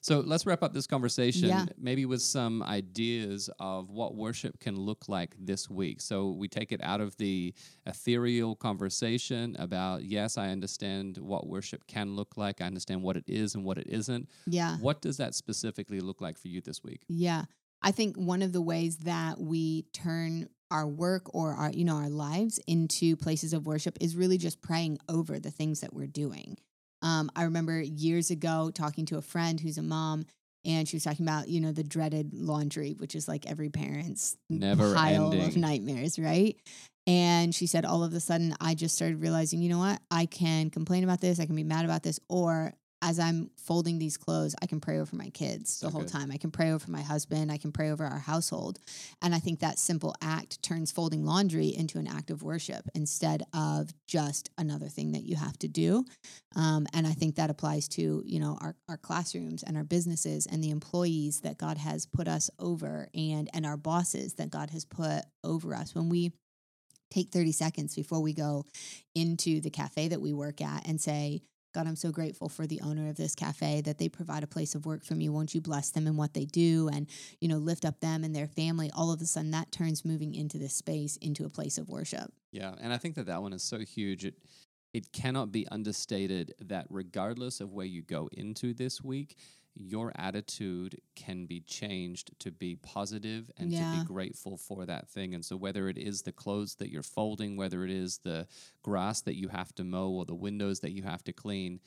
So 0.00 0.20
let's 0.20 0.46
wrap 0.46 0.62
up 0.62 0.72
this 0.72 0.86
conversation 0.86 1.48
Yeah. 1.48 1.66
maybe 1.78 2.06
with 2.06 2.22
some 2.22 2.62
ideas 2.62 3.50
of 3.58 3.90
what 3.90 4.14
worship 4.14 4.58
can 4.60 4.76
look 4.76 5.08
like 5.08 5.34
this 5.38 5.68
week. 5.68 6.00
So 6.00 6.30
we 6.30 6.48
take 6.48 6.72
it 6.72 6.80
out 6.82 7.00
of 7.00 7.16
the 7.16 7.54
ethereal 7.86 8.56
conversation 8.56 9.56
about, 9.58 10.04
yes, 10.04 10.38
I 10.38 10.48
understand 10.50 11.18
what 11.18 11.46
worship 11.46 11.86
can 11.86 12.16
look 12.16 12.36
like, 12.36 12.60
I 12.60 12.66
understand 12.66 13.02
what 13.02 13.16
it 13.16 13.24
is 13.26 13.54
and 13.54 13.64
what 13.64 13.78
it 13.78 13.86
isn't. 13.88 14.28
Yeah. 14.46 14.76
What 14.78 15.02
does 15.02 15.16
that 15.18 15.34
specifically 15.34 16.00
look 16.00 16.20
like 16.20 16.38
for 16.38 16.48
you 16.48 16.60
this 16.60 16.82
week? 16.82 17.02
Yeah. 17.08 17.44
I 17.82 17.92
think 17.92 18.16
one 18.16 18.42
of 18.42 18.52
the 18.52 18.60
ways 18.62 18.98
that 18.98 19.40
we 19.40 19.82
turn 19.92 20.48
our 20.70 20.86
work 20.86 21.34
or 21.34 21.54
our 21.54 21.70
you 21.70 21.84
know 21.84 21.96
our 21.96 22.08
lives 22.08 22.60
into 22.68 23.16
places 23.16 23.52
of 23.52 23.66
worship 23.66 23.98
is 24.00 24.14
really 24.14 24.38
just 24.38 24.60
praying 24.62 24.98
over 25.08 25.40
the 25.40 25.50
things 25.50 25.80
that 25.80 25.92
we're 25.92 26.06
doing. 26.06 26.56
Um, 27.02 27.30
I 27.34 27.44
remember 27.44 27.80
years 27.80 28.30
ago 28.30 28.70
talking 28.72 29.06
to 29.06 29.16
a 29.18 29.22
friend 29.22 29.58
who's 29.58 29.78
a 29.78 29.82
mom, 29.82 30.26
and 30.64 30.86
she 30.86 30.96
was 30.96 31.04
talking 31.04 31.24
about 31.26 31.48
you 31.48 31.60
know 31.60 31.72
the 31.72 31.84
dreaded 31.84 32.34
laundry, 32.34 32.94
which 32.98 33.14
is 33.14 33.26
like 33.28 33.46
every 33.46 33.70
parent's 33.70 34.36
Never 34.48 34.94
pile 34.94 35.32
of 35.32 35.56
nightmares, 35.56 36.18
right? 36.18 36.56
And 37.06 37.54
she 37.54 37.66
said, 37.66 37.84
all 37.84 38.04
of 38.04 38.12
a 38.12 38.20
sudden, 38.20 38.54
I 38.60 38.74
just 38.74 38.94
started 38.94 39.20
realizing, 39.20 39.62
you 39.62 39.68
know 39.68 39.78
what? 39.78 40.00
I 40.10 40.26
can 40.26 40.70
complain 40.70 41.02
about 41.02 41.20
this, 41.20 41.40
I 41.40 41.46
can 41.46 41.56
be 41.56 41.64
mad 41.64 41.84
about 41.84 42.02
this, 42.02 42.20
or 42.28 42.72
as 43.02 43.18
I'm 43.18 43.50
folding 43.56 43.98
these 43.98 44.16
clothes, 44.16 44.54
I 44.60 44.66
can 44.66 44.80
pray 44.80 44.98
over 44.98 45.16
my 45.16 45.30
kids 45.30 45.80
the 45.80 45.86
So 45.86 45.90
whole 45.90 46.04
time. 46.04 46.30
I 46.30 46.36
can 46.36 46.50
pray 46.50 46.70
over 46.70 46.90
my 46.90 47.00
husband. 47.00 47.50
I 47.50 47.56
can 47.56 47.72
pray 47.72 47.90
over 47.90 48.04
our 48.04 48.18
household. 48.18 48.78
And 49.22 49.34
I 49.34 49.38
think 49.38 49.60
that 49.60 49.78
simple 49.78 50.14
act 50.20 50.62
turns 50.62 50.90
folding 50.90 51.24
laundry 51.24 51.68
into 51.68 51.98
an 51.98 52.06
act 52.06 52.30
of 52.30 52.42
worship 52.42 52.88
instead 52.94 53.42
of 53.54 53.92
just 54.06 54.50
another 54.58 54.88
thing 54.88 55.12
that 55.12 55.22
you 55.22 55.36
have 55.36 55.58
to 55.60 55.68
do. 55.68 56.04
Um, 56.56 56.86
and 56.92 57.06
I 57.06 57.12
think 57.12 57.36
that 57.36 57.48
applies 57.48 57.88
to, 57.88 58.22
you 58.26 58.38
know, 58.38 58.58
our, 58.60 58.76
our 58.88 58.98
classrooms 58.98 59.62
and 59.62 59.76
our 59.76 59.84
businesses 59.84 60.46
and 60.46 60.62
the 60.62 60.70
employees 60.70 61.40
that 61.40 61.56
God 61.56 61.78
has 61.78 62.06
put 62.06 62.28
us 62.28 62.50
over 62.58 63.08
and 63.14 63.48
and 63.52 63.64
our 63.64 63.76
bosses 63.76 64.34
that 64.34 64.50
God 64.50 64.70
has 64.70 64.84
put 64.84 65.22
over 65.42 65.74
us. 65.74 65.94
When 65.94 66.08
we 66.08 66.32
take 67.10 67.30
30 67.30 67.52
seconds 67.52 67.94
before 67.94 68.20
we 68.20 68.32
go 68.32 68.66
into 69.14 69.60
the 69.60 69.70
cafe 69.70 70.08
that 70.08 70.20
we 70.20 70.32
work 70.32 70.60
at 70.60 70.86
and 70.86 71.00
say, 71.00 71.42
God, 71.72 71.86
I'm 71.86 71.96
so 71.96 72.10
grateful 72.10 72.48
for 72.48 72.66
the 72.66 72.80
owner 72.80 73.08
of 73.08 73.16
this 73.16 73.34
cafe 73.34 73.80
that 73.82 73.98
they 73.98 74.08
provide 74.08 74.42
a 74.42 74.48
place 74.48 74.74
of 74.74 74.86
work 74.86 75.04
for 75.04 75.14
me. 75.14 75.28
Won't 75.28 75.54
you 75.54 75.60
bless 75.60 75.90
them 75.90 76.06
in 76.06 76.16
what 76.16 76.34
they 76.34 76.44
do 76.44 76.88
and, 76.92 77.06
you 77.40 77.48
know, 77.48 77.58
lift 77.58 77.84
up 77.84 78.00
them 78.00 78.24
and 78.24 78.34
their 78.34 78.48
family? 78.48 78.90
All 78.94 79.12
of 79.12 79.20
a 79.20 79.26
sudden, 79.26 79.52
that 79.52 79.70
turns 79.70 80.04
moving 80.04 80.34
into 80.34 80.58
this 80.58 80.74
space 80.74 81.16
into 81.18 81.44
a 81.44 81.48
place 81.48 81.78
of 81.78 81.88
worship. 81.88 82.32
Yeah, 82.50 82.74
and 82.80 82.92
I 82.92 82.98
think 82.98 83.14
that 83.14 83.26
that 83.26 83.42
one 83.42 83.52
is 83.52 83.62
so 83.62 83.78
huge. 83.78 84.24
It 84.24 84.34
it 84.92 85.12
cannot 85.12 85.52
be 85.52 85.68
understated 85.68 86.52
that 86.60 86.86
regardless 86.90 87.60
of 87.60 87.72
where 87.72 87.86
you 87.86 88.02
go 88.02 88.28
into 88.32 88.74
this 88.74 89.00
week, 89.02 89.36
your 89.74 90.12
attitude 90.16 91.00
can 91.16 91.46
be 91.46 91.60
changed 91.60 92.38
to 92.40 92.50
be 92.50 92.76
positive 92.76 93.50
and 93.56 93.70
to 93.70 94.00
be 94.00 94.04
grateful 94.04 94.56
for 94.56 94.84
that 94.86 95.08
thing. 95.08 95.34
And 95.34 95.44
so 95.44 95.56
whether 95.56 95.88
it 95.88 95.96
is 95.96 96.22
the 96.22 96.32
clothes 96.32 96.74
that 96.76 96.90
you're 96.90 97.02
folding, 97.02 97.56
whether 97.56 97.84
it 97.84 97.90
is 97.90 98.18
the 98.18 98.46
grass 98.82 99.20
that 99.22 99.36
you 99.36 99.48
have 99.48 99.74
to 99.76 99.84
mow 99.84 100.10
or 100.10 100.24
the 100.24 100.34
windows 100.34 100.80
that 100.80 100.92
you 100.92 101.02
have 101.02 101.24
to 101.24 101.32
clean, 101.32 101.80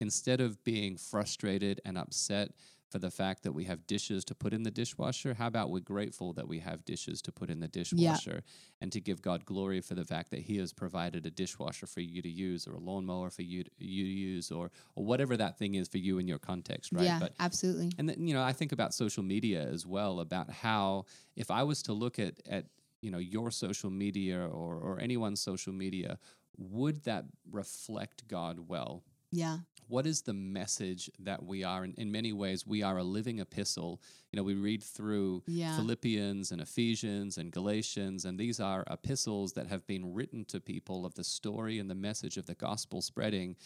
instead 0.00 0.40
of 0.40 0.62
being 0.64 0.96
frustrated 0.96 1.80
and 1.84 1.98
upset 1.98 2.50
for 2.90 2.98
the 2.98 3.10
fact 3.10 3.42
that 3.42 3.52
we 3.52 3.64
have 3.64 3.86
dishes 3.86 4.24
to 4.24 4.34
put 4.34 4.52
in 4.54 4.62
the 4.62 4.70
dishwasher, 4.70 5.34
how 5.34 5.46
about 5.46 5.70
we're 5.70 5.80
grateful 5.80 6.32
that 6.32 6.48
we 6.48 6.60
have 6.60 6.84
dishes 6.84 7.20
to 7.22 7.32
put 7.32 7.50
in 7.50 7.60
the 7.60 7.68
dishwasher 7.68 8.42
and 8.80 8.90
to 8.92 9.00
give 9.00 9.20
God 9.20 9.44
glory 9.44 9.80
for 9.80 9.94
the 9.94 10.04
fact 10.04 10.30
that 10.30 10.40
He 10.40 10.56
has 10.58 10.72
provided 10.72 11.26
a 11.26 11.30
dishwasher 11.30 11.86
for 11.86 12.00
you 12.00 12.22
to 12.22 12.28
use 12.28 12.66
or 12.66 12.72
a 12.74 12.78
lawnmower 12.78 13.30
for 13.30 13.42
you 13.42 13.64
to, 13.64 13.70
you 13.78 14.04
to 14.04 14.10
use 14.10 14.50
or, 14.50 14.70
or 14.94 15.04
whatever 15.04 15.36
that 15.36 15.58
thing 15.58 15.74
is 15.74 15.88
for 15.88 15.98
you 15.98 16.18
in 16.18 16.26
your 16.26 16.38
context, 16.38 16.92
right? 16.92 17.04
Yeah, 17.04 17.18
But 17.20 17.34
absolutely. 17.38 17.90
and 17.98 18.08
then, 18.08 18.26
you 18.26 18.32
know, 18.34 18.42
I 18.42 18.52
think 18.52 18.72
about 18.72 18.94
social 18.94 19.22
media 19.22 19.62
as 19.62 19.86
well, 19.86 20.20
about 20.20 20.50
how 20.50 21.04
if 21.36 21.50
I 21.50 21.62
was 21.64 21.82
to 21.84 21.92
look 21.92 22.18
at 22.18 22.34
at 22.48 22.66
you 23.02 23.10
know 23.10 23.18
your 23.18 23.50
social 23.50 23.90
media 23.90 24.40
or 24.40 24.76
or 24.76 24.98
anyone's 25.00 25.40
social 25.40 25.72
media, 25.72 26.18
would 26.56 27.04
that 27.04 27.26
reflect 27.50 28.26
God 28.28 28.60
well? 28.68 29.04
Yeah. 29.30 29.58
What 29.88 30.06
is 30.06 30.22
the 30.22 30.32
message 30.34 31.10
that 31.18 31.44
we 31.44 31.64
are 31.64 31.84
in, 31.84 31.94
in 31.96 32.12
many 32.12 32.32
ways 32.32 32.66
we 32.66 32.82
are 32.82 32.98
a 32.98 33.02
living 33.04 33.38
epistle 33.40 34.00
you 34.32 34.36
know 34.36 34.42
we 34.42 34.54
read 34.54 34.82
through 34.82 35.42
Yeah. 35.46 35.76
philippians 35.76 36.52
and 36.52 36.60
ephesians 36.60 37.38
and 37.38 37.50
galatians 37.52 38.24
and 38.24 38.38
these 38.38 38.60
are 38.60 38.84
epistles 38.90 39.52
that 39.54 39.66
have 39.68 39.86
been 39.86 40.12
written 40.14 40.44
to 40.46 40.60
people 40.60 41.04
of 41.06 41.14
the 41.14 41.24
story 41.24 41.78
and 41.78 41.88
the 41.90 41.94
message 41.94 42.36
of 42.36 42.46
the 42.46 42.54
gospel 42.54 43.00
spreading 43.02 43.56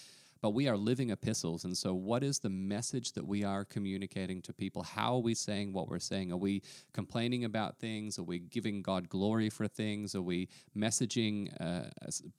but 0.42 0.50
we 0.50 0.68
are 0.68 0.76
living 0.76 1.10
epistles 1.10 1.64
and 1.64 1.76
so 1.76 1.94
what 1.94 2.22
is 2.22 2.40
the 2.40 2.50
message 2.50 3.12
that 3.12 3.26
we 3.26 3.44
are 3.44 3.64
communicating 3.64 4.42
to 4.42 4.52
people 4.52 4.82
how 4.82 5.14
are 5.14 5.20
we 5.20 5.34
saying 5.34 5.72
what 5.72 5.88
we're 5.88 5.98
saying 5.98 6.30
are 6.32 6.36
we 6.36 6.62
complaining 6.92 7.44
about 7.44 7.78
things 7.78 8.18
are 8.18 8.24
we 8.24 8.38
giving 8.38 8.82
god 8.82 9.08
glory 9.08 9.48
for 9.48 9.66
things 9.68 10.14
are 10.14 10.22
we 10.22 10.48
messaging 10.76 11.48
uh, 11.60 11.88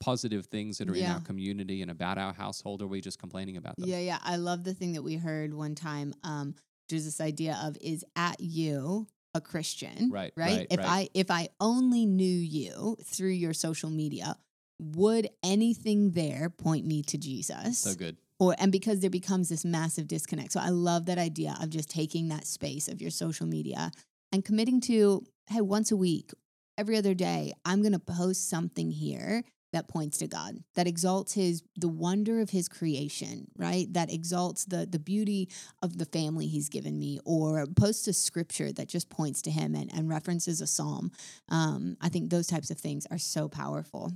positive 0.00 0.46
things 0.46 0.78
that 0.78 0.88
are 0.88 0.94
in 0.94 1.08
our 1.08 1.20
community 1.20 1.82
and 1.82 1.90
about 1.90 2.18
our 2.18 2.32
household 2.32 2.82
or 2.82 2.84
are 2.84 2.88
we 2.88 3.00
just 3.00 3.18
complaining 3.18 3.56
about 3.56 3.76
them 3.76 3.88
Yeah, 3.88 3.98
yeah. 3.98 4.18
I 4.22 4.36
love 4.36 4.64
the 4.64 4.74
thing 4.74 4.92
that 4.92 5.02
we 5.02 5.16
heard 5.16 5.54
one 5.54 5.74
time, 5.74 6.14
um, 6.22 6.54
which 6.84 6.98
is 6.98 7.04
this 7.06 7.20
idea 7.20 7.58
of 7.62 7.76
is 7.80 8.04
at 8.14 8.40
you 8.40 9.06
a 9.34 9.40
Christian. 9.40 10.10
Right, 10.10 10.32
Right. 10.36 10.58
right, 10.58 10.66
if 10.70 10.78
right. 10.78 10.86
I 10.86 11.08
if 11.14 11.30
I 11.30 11.48
only 11.60 12.06
knew 12.06 12.24
you 12.24 12.96
through 13.04 13.30
your 13.30 13.52
social 13.52 13.90
media, 13.90 14.36
would 14.78 15.28
anything 15.42 16.12
there 16.12 16.50
point 16.50 16.86
me 16.86 17.02
to 17.02 17.18
Jesus? 17.18 17.78
so 17.78 17.94
good 17.94 18.16
or 18.38 18.54
and 18.58 18.72
because 18.72 19.00
there 19.00 19.10
becomes 19.10 19.48
this 19.48 19.64
massive 19.64 20.08
disconnect. 20.08 20.52
So 20.52 20.60
I 20.60 20.70
love 20.70 21.06
that 21.06 21.18
idea 21.18 21.56
of 21.60 21.70
just 21.70 21.88
taking 21.88 22.28
that 22.28 22.46
space 22.46 22.88
of 22.88 23.00
your 23.00 23.10
social 23.10 23.46
media 23.46 23.90
and 24.32 24.44
committing 24.44 24.80
to, 24.82 25.24
hey, 25.48 25.60
once 25.60 25.92
a 25.92 25.96
week, 25.96 26.32
every 26.76 26.96
other 26.96 27.14
day, 27.14 27.52
I'm 27.64 27.80
going 27.80 27.92
to 27.92 27.98
post 27.98 28.48
something 28.48 28.90
here 28.90 29.44
that 29.72 29.88
points 29.88 30.18
to 30.18 30.28
God, 30.28 30.62
that 30.76 30.86
exalts 30.86 31.32
his 31.32 31.64
the 31.76 31.88
wonder 31.88 32.40
of 32.40 32.50
his 32.50 32.68
creation, 32.68 33.48
right? 33.56 33.92
That 33.92 34.12
exalts 34.12 34.64
the 34.64 34.86
the 34.86 35.00
beauty 35.00 35.48
of 35.82 35.98
the 35.98 36.04
family 36.04 36.46
he's 36.46 36.68
given 36.68 36.98
me, 36.98 37.18
or 37.24 37.66
posts 37.66 38.06
a 38.06 38.12
scripture 38.12 38.72
that 38.72 38.88
just 38.88 39.10
points 39.10 39.42
to 39.42 39.50
him 39.50 39.74
and, 39.74 39.92
and 39.92 40.08
references 40.08 40.60
a 40.60 40.66
psalm. 40.66 41.10
Um, 41.48 41.96
I 42.00 42.08
think 42.08 42.30
those 42.30 42.46
types 42.46 42.70
of 42.70 42.78
things 42.78 43.04
are 43.10 43.18
so 43.18 43.48
powerful. 43.48 44.12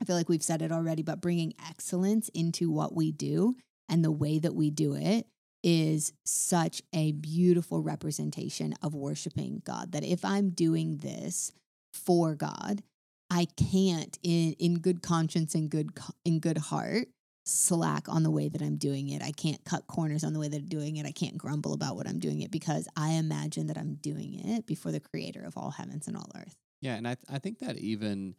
I 0.00 0.04
feel 0.04 0.16
like 0.16 0.28
we've 0.28 0.42
said 0.42 0.62
it 0.62 0.72
already, 0.72 1.02
but 1.02 1.20
bringing 1.20 1.54
excellence 1.68 2.28
into 2.30 2.70
what 2.70 2.94
we 2.94 3.12
do 3.12 3.56
and 3.88 4.04
the 4.04 4.12
way 4.12 4.38
that 4.38 4.54
we 4.54 4.70
do 4.70 4.94
it 4.94 5.26
is 5.62 6.12
such 6.24 6.82
a 6.92 7.12
beautiful 7.12 7.82
representation 7.82 8.74
of 8.82 8.94
worshiping 8.94 9.62
God. 9.64 9.92
That 9.92 10.04
if 10.04 10.24
I'm 10.24 10.50
doing 10.50 10.98
this 10.98 11.52
for 11.92 12.34
God, 12.34 12.82
I 13.30 13.46
can't, 13.56 14.16
in 14.22 14.52
in 14.58 14.78
good 14.78 15.02
conscience 15.02 15.54
and 15.54 15.68
good 15.68 15.90
in 16.24 16.38
good 16.38 16.58
heart, 16.58 17.08
slack 17.44 18.08
on 18.08 18.22
the 18.22 18.30
way 18.30 18.48
that 18.48 18.60
I'm 18.62 18.76
doing 18.76 19.08
it. 19.08 19.22
I 19.22 19.32
can't 19.32 19.64
cut 19.64 19.86
corners 19.86 20.24
on 20.24 20.32
the 20.32 20.40
way 20.40 20.48
that 20.48 20.56
I'm 20.56 20.68
doing 20.68 20.96
it. 20.96 21.06
I 21.06 21.12
can't 21.12 21.38
grumble 21.38 21.72
about 21.72 21.96
what 21.96 22.08
I'm 22.08 22.18
doing 22.18 22.42
it 22.42 22.50
because 22.50 22.88
I 22.96 23.10
imagine 23.12 23.68
that 23.68 23.78
I'm 23.78 23.94
doing 23.94 24.40
it 24.44 24.66
before 24.66 24.92
the 24.92 25.00
Creator 25.00 25.42
of 25.44 25.56
all 25.56 25.70
heavens 25.70 26.06
and 26.06 26.16
all 26.16 26.30
earth. 26.36 26.56
Yeah, 26.80 26.94
and 26.94 27.08
I 27.08 27.14
th- 27.14 27.26
I 27.28 27.38
think 27.38 27.60
that 27.60 27.78
even 27.78 28.34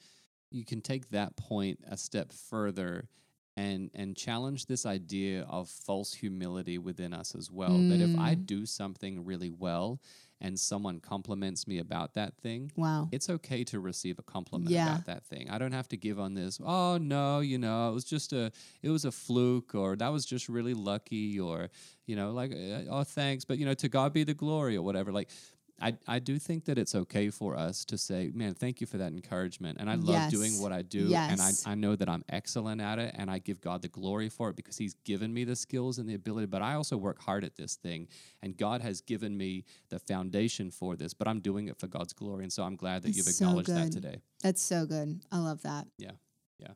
you 0.51 0.65
can 0.65 0.81
take 0.81 1.09
that 1.09 1.35
point 1.35 1.79
a 1.87 1.97
step 1.97 2.31
further 2.31 3.07
and 3.55 3.89
and 3.95 4.15
challenge 4.15 4.67
this 4.67 4.85
idea 4.85 5.41
of 5.49 5.67
false 5.67 6.13
humility 6.13 6.77
within 6.77 7.11
us 7.13 7.33
as 7.33 7.49
well. 7.51 7.81
That 7.89 8.01
if 8.01 8.13
I 8.15 8.35
Mm. 8.35 8.45
do 8.45 8.65
something 8.67 9.25
really 9.25 9.49
well 9.49 9.99
and 10.39 10.59
someone 10.59 10.99
compliments 10.99 11.65
me 11.67 11.79
about 11.79 12.13
that 12.13 12.37
thing, 12.37 12.71
Wow. 12.75 13.09
it's 13.11 13.27
okay 13.31 13.63
to 13.63 13.79
receive 13.79 14.19
a 14.19 14.21
compliment 14.21 14.69
Yeah. 14.71 14.91
about 14.93 15.05
that 15.05 15.25
thing. 15.25 15.49
I 15.49 15.57
don't 15.57 15.71
have 15.71 15.87
to 15.87 15.97
give 15.97 16.19
on 16.19 16.35
this. 16.35 16.59
Oh 16.63 16.99
no, 16.99 17.39
you 17.39 17.57
know, 17.57 17.89
it 17.89 17.93
was 17.95 18.03
just 18.05 18.31
a 18.31 18.51
it 18.83 18.89
was 18.89 19.05
a 19.05 19.11
fluke 19.11 19.73
or 19.73 19.95
that 19.95 20.09
was 20.09 20.23
just 20.25 20.47
really 20.49 20.75
lucky 20.75 21.39
or 21.39 21.69
you 22.05 22.15
know, 22.15 22.31
like 22.33 22.51
uh, 22.51 22.83
oh 22.91 23.03
thanks, 23.03 23.43
but 23.43 23.57
you 23.57 23.65
know, 23.65 23.73
to 23.73 23.89
God 23.89 24.13
be 24.13 24.23
the 24.23 24.35
glory 24.35 24.75
or 24.77 24.83
whatever. 24.83 25.11
Like 25.11 25.29
I, 25.79 25.95
I 26.07 26.19
do 26.19 26.39
think 26.39 26.65
that 26.65 26.77
it's 26.77 26.95
okay 26.95 27.29
for 27.29 27.55
us 27.55 27.85
to 27.85 27.97
say, 27.97 28.31
man, 28.33 28.55
thank 28.55 28.81
you 28.81 28.87
for 28.87 28.97
that 28.97 29.11
encouragement. 29.11 29.77
And 29.79 29.89
I 29.89 29.95
love 29.95 30.15
doing 30.31 30.59
what 30.59 30.71
I 30.71 30.81
do. 30.81 31.07
And 31.31 31.39
I, 31.39 31.51
I 31.65 31.75
know 31.75 31.95
that 31.95 32.09
I'm 32.09 32.23
excellent 32.29 32.81
at 32.81 32.97
it. 32.97 33.13
And 33.17 33.29
I 33.29 33.37
give 33.37 33.61
God 33.61 33.83
the 33.83 33.87
glory 33.87 34.29
for 34.29 34.49
it 34.49 34.55
because 34.55 34.77
He's 34.77 34.95
given 35.05 35.33
me 35.33 35.43
the 35.43 35.55
skills 35.55 35.99
and 35.99 36.09
the 36.09 36.15
ability. 36.15 36.47
But 36.47 36.61
I 36.61 36.73
also 36.73 36.97
work 36.97 37.21
hard 37.21 37.43
at 37.43 37.55
this 37.55 37.75
thing. 37.75 38.07
And 38.41 38.57
God 38.57 38.81
has 38.81 39.01
given 39.01 39.37
me 39.37 39.65
the 39.89 39.99
foundation 39.99 40.71
for 40.71 40.95
this. 40.95 41.13
But 41.13 41.27
I'm 41.27 41.39
doing 41.41 41.67
it 41.67 41.77
for 41.77 41.87
God's 41.87 42.13
glory. 42.13 42.43
And 42.43 42.51
so 42.51 42.63
I'm 42.63 42.75
glad 42.75 43.03
that 43.03 43.09
you've 43.15 43.27
so 43.27 43.45
acknowledged 43.45 43.69
that 43.69 43.91
today. 43.91 44.21
That's 44.41 44.61
so 44.61 44.85
good. 44.85 45.21
I 45.31 45.37
love 45.37 45.61
that. 45.61 45.85
Yeah. 45.97 46.11
Yeah. 46.59 46.69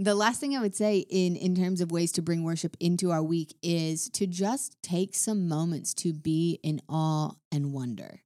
The 0.00 0.14
last 0.14 0.38
thing 0.38 0.56
I 0.56 0.60
would 0.60 0.76
say 0.76 0.98
in 0.98 1.34
in 1.34 1.56
terms 1.56 1.80
of 1.80 1.90
ways 1.90 2.12
to 2.12 2.22
bring 2.22 2.44
worship 2.44 2.76
into 2.78 3.10
our 3.10 3.22
week 3.22 3.56
is 3.62 4.08
to 4.10 4.28
just 4.28 4.80
take 4.80 5.16
some 5.16 5.48
moments 5.48 5.92
to 5.94 6.12
be 6.12 6.60
in 6.62 6.80
awe 6.88 7.32
and 7.50 7.72
wonder. 7.72 8.22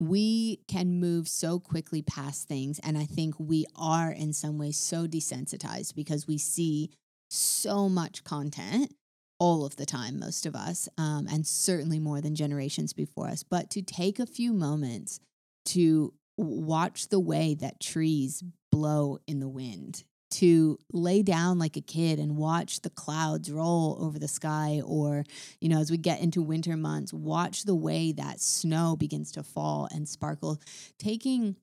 We 0.00 0.62
can 0.66 0.98
move 0.98 1.28
so 1.28 1.60
quickly 1.60 2.02
past 2.02 2.48
things 2.48 2.80
and 2.80 2.98
I 2.98 3.04
think 3.04 3.36
we 3.38 3.66
are 3.76 4.10
in 4.10 4.32
some 4.32 4.58
ways 4.58 4.76
so 4.76 5.06
desensitized 5.06 5.94
because 5.94 6.26
we 6.26 6.38
see 6.38 6.90
so 7.30 7.88
much 7.88 8.24
content 8.24 8.92
all 9.38 9.64
of 9.64 9.76
the 9.76 9.86
time 9.86 10.18
most 10.18 10.44
of 10.44 10.56
us 10.56 10.88
um, 10.98 11.28
and 11.30 11.46
certainly 11.46 11.98
more 11.98 12.20
than 12.20 12.34
generations 12.34 12.92
before 12.92 13.28
us 13.28 13.42
but 13.42 13.70
to 13.70 13.82
take 13.82 14.18
a 14.18 14.26
few 14.26 14.52
moments 14.52 15.20
to 15.64 16.14
watch 16.36 17.08
the 17.08 17.20
way 17.20 17.54
that 17.54 17.80
trees 17.80 18.42
blow 18.70 19.18
in 19.26 19.40
the 19.40 19.48
wind 19.48 20.04
to 20.28 20.78
lay 20.92 21.22
down 21.22 21.58
like 21.58 21.76
a 21.76 21.80
kid 21.80 22.18
and 22.18 22.36
watch 22.36 22.80
the 22.80 22.90
clouds 22.90 23.50
roll 23.50 23.96
over 24.00 24.18
the 24.18 24.28
sky 24.28 24.80
or 24.84 25.24
you 25.60 25.68
know 25.68 25.78
as 25.78 25.90
we 25.90 25.96
get 25.96 26.20
into 26.20 26.42
winter 26.42 26.76
months 26.76 27.12
watch 27.12 27.64
the 27.64 27.74
way 27.74 28.12
that 28.12 28.40
snow 28.40 28.96
begins 28.96 29.30
to 29.32 29.42
fall 29.42 29.88
and 29.92 30.08
sparkle 30.08 30.60
taking 30.98 31.56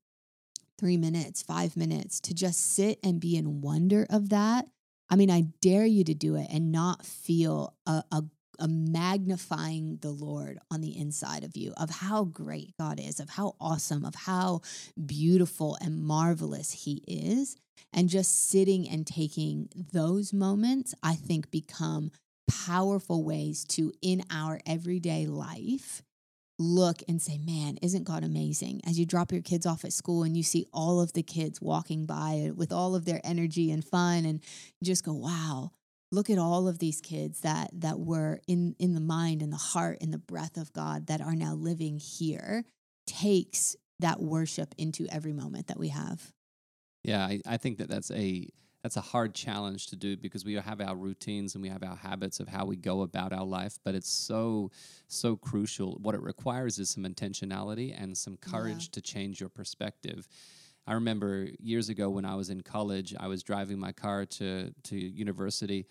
3 0.79 0.97
minutes 0.97 1.41
5 1.41 1.75
minutes 1.75 2.19
to 2.21 2.33
just 2.33 2.73
sit 2.73 2.99
and 3.03 3.19
be 3.19 3.35
in 3.35 3.61
wonder 3.61 4.05
of 4.09 4.29
that 4.29 4.65
i 5.09 5.15
mean 5.15 5.29
i 5.29 5.41
dare 5.61 5.85
you 5.85 6.03
to 6.03 6.13
do 6.13 6.35
it 6.35 6.47
and 6.49 6.71
not 6.71 7.05
feel 7.05 7.75
a, 7.85 8.03
a 8.11 8.23
a 8.59 8.67
magnifying 8.67 9.97
the 10.01 10.11
Lord 10.11 10.59
on 10.71 10.81
the 10.81 10.97
inside 10.97 11.43
of 11.43 11.57
you, 11.57 11.73
of 11.77 11.89
how 11.89 12.23
great 12.23 12.73
God 12.79 12.99
is, 12.99 13.19
of 13.19 13.29
how 13.29 13.55
awesome, 13.59 14.05
of 14.05 14.15
how 14.15 14.61
beautiful 15.05 15.77
and 15.81 16.01
marvelous 16.03 16.71
He 16.71 17.03
is. 17.07 17.57
And 17.91 18.09
just 18.09 18.49
sitting 18.49 18.87
and 18.89 19.05
taking 19.05 19.69
those 19.91 20.33
moments, 20.33 20.95
I 21.03 21.15
think, 21.15 21.51
become 21.51 22.11
powerful 22.47 23.23
ways 23.23 23.63
to, 23.65 23.93
in 24.01 24.23
our 24.31 24.59
everyday 24.65 25.25
life, 25.27 26.01
look 26.59 27.01
and 27.07 27.21
say, 27.21 27.37
man, 27.37 27.77
isn't 27.81 28.03
God 28.03 28.23
amazing? 28.23 28.81
As 28.85 28.99
you 28.99 29.05
drop 29.05 29.31
your 29.31 29.41
kids 29.41 29.65
off 29.65 29.85
at 29.85 29.93
school 29.93 30.23
and 30.23 30.35
you 30.37 30.43
see 30.43 30.67
all 30.73 31.01
of 31.01 31.13
the 31.13 31.23
kids 31.23 31.61
walking 31.61 32.05
by 32.05 32.51
with 32.55 32.71
all 32.71 32.95
of 32.95 33.05
their 33.05 33.21
energy 33.23 33.71
and 33.71 33.83
fun, 33.83 34.25
and 34.25 34.41
you 34.79 34.85
just 34.85 35.03
go, 35.03 35.13
wow, 35.13 35.71
look 36.11 36.29
at 36.29 36.37
all 36.37 36.67
of 36.67 36.79
these 36.79 37.01
kids 37.01 37.41
that 37.41 37.69
that 37.73 37.99
were 37.99 38.39
in 38.47 38.75
in 38.79 38.93
the 38.93 39.01
mind 39.01 39.41
and 39.41 39.51
the 39.51 39.57
heart 39.57 39.97
and 40.01 40.13
the 40.13 40.19
breath 40.19 40.57
of 40.57 40.71
God 40.73 41.07
that 41.07 41.21
are 41.21 41.35
now 41.35 41.53
living 41.53 41.97
here 41.97 42.63
takes 43.07 43.75
that 43.99 44.21
worship 44.21 44.73
into 44.77 45.07
every 45.11 45.33
moment 45.33 45.67
that 45.67 45.79
we 45.79 45.89
have. 45.89 46.31
Yeah, 47.03 47.23
I, 47.25 47.41
I 47.45 47.57
think 47.57 47.77
that 47.79 47.89
that's 47.89 48.11
a 48.11 48.47
that's 48.81 48.97
a 48.97 49.01
hard 49.01 49.33
challenge 49.33 49.87
to 49.87 49.95
do 49.95 50.17
because 50.17 50.43
we 50.43 50.55
have 50.55 50.81
our 50.81 50.95
routines 50.95 51.55
and 51.55 51.61
we 51.61 51.69
have 51.69 51.83
our 51.83 51.95
habits 51.95 52.41
of 52.41 52.49
how 52.49 52.65
we 52.65 52.75
go 52.75 53.01
about 53.01 53.31
our 53.31 53.45
life, 53.45 53.79
but 53.83 53.95
it's 53.95 54.09
so 54.09 54.71
so 55.07 55.35
crucial. 55.35 55.97
What 56.01 56.15
it 56.15 56.21
requires 56.21 56.79
is 56.79 56.89
some 56.89 57.03
intentionality 57.03 57.93
and 57.97 58.17
some 58.17 58.37
courage 58.37 58.89
to 58.91 59.01
change 59.01 59.39
your 59.39 59.49
perspective. 59.49 60.27
I 60.85 60.93
remember 60.93 61.47
years 61.59 61.87
ago 61.87 62.09
when 62.09 62.25
I 62.25 62.35
was 62.35 62.49
in 62.49 62.61
college, 62.61 63.15
I 63.17 63.27
was 63.27 63.41
driving 63.43 63.79
my 63.79 63.91
car 63.91 64.25
to 64.25 64.73
to 64.83 64.95
university 64.97 65.85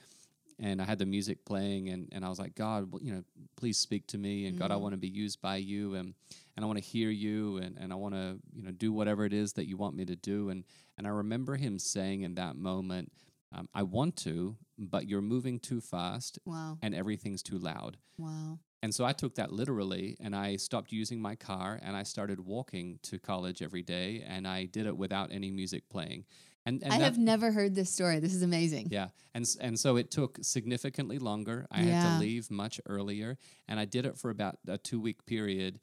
and 0.62 0.80
I 0.80 0.84
had 0.84 0.98
the 0.98 1.06
music 1.06 1.44
playing 1.44 1.88
and, 1.90 2.08
and 2.12 2.24
I 2.24 2.28
was 2.28 2.38
like, 2.38 2.54
God, 2.54 2.88
you 3.02 3.12
know, 3.12 3.22
please 3.56 3.76
speak 3.78 4.06
to 4.08 4.18
me 4.18 4.46
and 4.46 4.56
God, 4.58 4.70
I 4.70 4.76
Mhm. 4.76 4.80
want 4.80 4.92
to 4.94 4.96
be 4.98 5.08
used 5.08 5.40
by 5.42 5.56
you 5.56 5.94
and 5.94 6.14
and 6.56 6.64
I 6.64 6.66
want 6.66 6.78
to 6.78 6.84
hear 6.84 7.10
you 7.10 7.56
and, 7.58 7.76
and 7.78 7.92
I 7.92 7.96
want 7.96 8.14
to, 8.14 8.38
you 8.54 8.62
know, 8.62 8.70
do 8.70 8.92
whatever 8.92 9.24
it 9.24 9.32
is 9.32 9.52
that 9.54 9.66
you 9.66 9.76
want 9.76 9.94
me 9.96 10.04
to 10.06 10.16
do. 10.16 10.48
And 10.50 10.64
and 10.96 11.06
I 11.06 11.10
remember 11.10 11.56
him 11.56 11.78
saying 11.78 12.22
in 12.22 12.34
that 12.36 12.56
moment, 12.56 13.12
um, 13.52 13.68
I 13.74 13.82
want 13.82 14.16
to, 14.18 14.56
but 14.78 15.08
you're 15.08 15.20
moving 15.34 15.58
too 15.60 15.80
fast 15.80 16.38
Wow. 16.46 16.78
and 16.80 16.94
everything's 16.94 17.42
too 17.42 17.58
loud. 17.58 17.96
Wow. 18.16 18.60
And 18.84 18.94
so 18.94 19.04
I 19.04 19.12
took 19.12 19.34
that 19.36 19.52
literally 19.52 20.16
and 20.20 20.34
I 20.34 20.56
stopped 20.56 20.90
using 20.92 21.20
my 21.20 21.36
car 21.36 21.78
and 21.82 21.96
I 21.96 22.02
started 22.04 22.40
walking 22.40 22.98
to 23.02 23.18
college 23.18 23.62
every 23.62 23.82
day 23.82 24.24
and 24.26 24.46
I 24.46 24.64
did 24.66 24.86
it 24.86 24.96
without 24.96 25.30
any 25.32 25.50
music 25.50 25.88
playing. 25.88 26.24
And, 26.64 26.82
and 26.82 26.92
I 26.92 26.98
that- 26.98 27.04
have 27.04 27.18
never 27.18 27.50
heard 27.52 27.74
this 27.74 27.90
story. 27.90 28.20
This 28.20 28.34
is 28.34 28.42
amazing. 28.42 28.88
yeah, 28.90 29.08
and 29.34 29.44
and 29.60 29.78
so 29.78 29.96
it 29.96 30.10
took 30.10 30.38
significantly 30.42 31.18
longer. 31.18 31.66
I 31.70 31.80
had 31.80 32.14
to 32.14 32.20
leave 32.20 32.50
much 32.50 32.80
earlier, 32.86 33.36
and 33.68 33.80
I 33.80 33.84
did 33.84 34.06
it 34.06 34.16
for 34.16 34.30
about 34.30 34.58
a 34.68 34.78
two 34.78 35.00
week 35.00 35.26
period. 35.26 35.80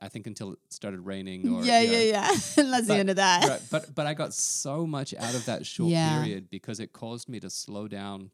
I 0.00 0.08
think 0.08 0.28
until 0.28 0.52
it 0.52 0.58
started 0.70 1.00
raining. 1.00 1.48
Or, 1.52 1.64
yeah, 1.64 1.80
you 1.80 1.90
know, 1.90 1.98
yeah, 1.98 2.02
yeah. 2.04 2.28
That's 2.70 2.86
the 2.86 2.94
end 2.94 3.10
of 3.10 3.16
that. 3.16 3.48
Right, 3.48 3.62
but 3.68 3.92
but 3.96 4.06
I 4.06 4.14
got 4.14 4.32
so 4.32 4.86
much 4.86 5.12
out 5.14 5.34
of 5.34 5.44
that 5.46 5.66
short 5.72 5.90
Yeah. 5.90 6.22
period 6.22 6.48
because 6.50 6.78
it 6.78 6.92
caused 6.92 7.28
me 7.28 7.40
to 7.40 7.50
slow 7.50 7.88
down 7.88 8.30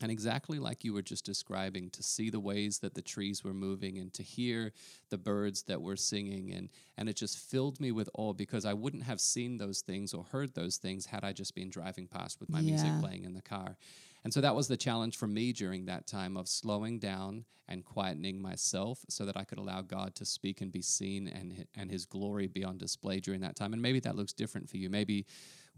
And 0.00 0.12
exactly 0.12 0.58
like 0.58 0.84
you 0.84 0.92
were 0.92 1.02
just 1.02 1.24
describing, 1.24 1.90
to 1.90 2.02
see 2.02 2.30
the 2.30 2.38
ways 2.38 2.78
that 2.80 2.94
the 2.94 3.02
trees 3.02 3.42
were 3.42 3.54
moving 3.54 3.98
and 3.98 4.12
to 4.14 4.22
hear 4.22 4.72
the 5.10 5.18
birds 5.18 5.62
that 5.64 5.82
were 5.82 5.96
singing. 5.96 6.52
And, 6.52 6.68
and 6.96 7.08
it 7.08 7.16
just 7.16 7.38
filled 7.38 7.80
me 7.80 7.90
with 7.90 8.08
awe 8.14 8.32
because 8.32 8.64
I 8.64 8.74
wouldn't 8.74 9.02
have 9.02 9.20
seen 9.20 9.58
those 9.58 9.80
things 9.80 10.14
or 10.14 10.24
heard 10.24 10.54
those 10.54 10.76
things 10.76 11.06
had 11.06 11.24
I 11.24 11.32
just 11.32 11.54
been 11.54 11.68
driving 11.68 12.06
past 12.06 12.38
with 12.38 12.48
my 12.48 12.60
yeah. 12.60 12.70
music 12.70 12.92
playing 13.00 13.24
in 13.24 13.34
the 13.34 13.42
car. 13.42 13.76
And 14.24 14.32
so 14.32 14.40
that 14.40 14.54
was 14.54 14.68
the 14.68 14.76
challenge 14.76 15.16
for 15.16 15.26
me 15.26 15.52
during 15.52 15.86
that 15.86 16.06
time 16.06 16.36
of 16.36 16.48
slowing 16.48 16.98
down 16.98 17.44
and 17.68 17.84
quietening 17.84 18.40
myself 18.40 19.00
so 19.08 19.24
that 19.24 19.36
I 19.36 19.44
could 19.44 19.58
allow 19.58 19.82
God 19.82 20.14
to 20.16 20.24
speak 20.24 20.60
and 20.60 20.72
be 20.72 20.82
seen 20.82 21.28
and, 21.28 21.66
and 21.76 21.90
his 21.90 22.04
glory 22.04 22.46
be 22.46 22.64
on 22.64 22.78
display 22.78 23.20
during 23.20 23.40
that 23.42 23.56
time. 23.56 23.72
And 23.72 23.82
maybe 23.82 24.00
that 24.00 24.16
looks 24.16 24.32
different 24.32 24.68
for 24.70 24.76
you. 24.76 24.90
Maybe 24.90 25.26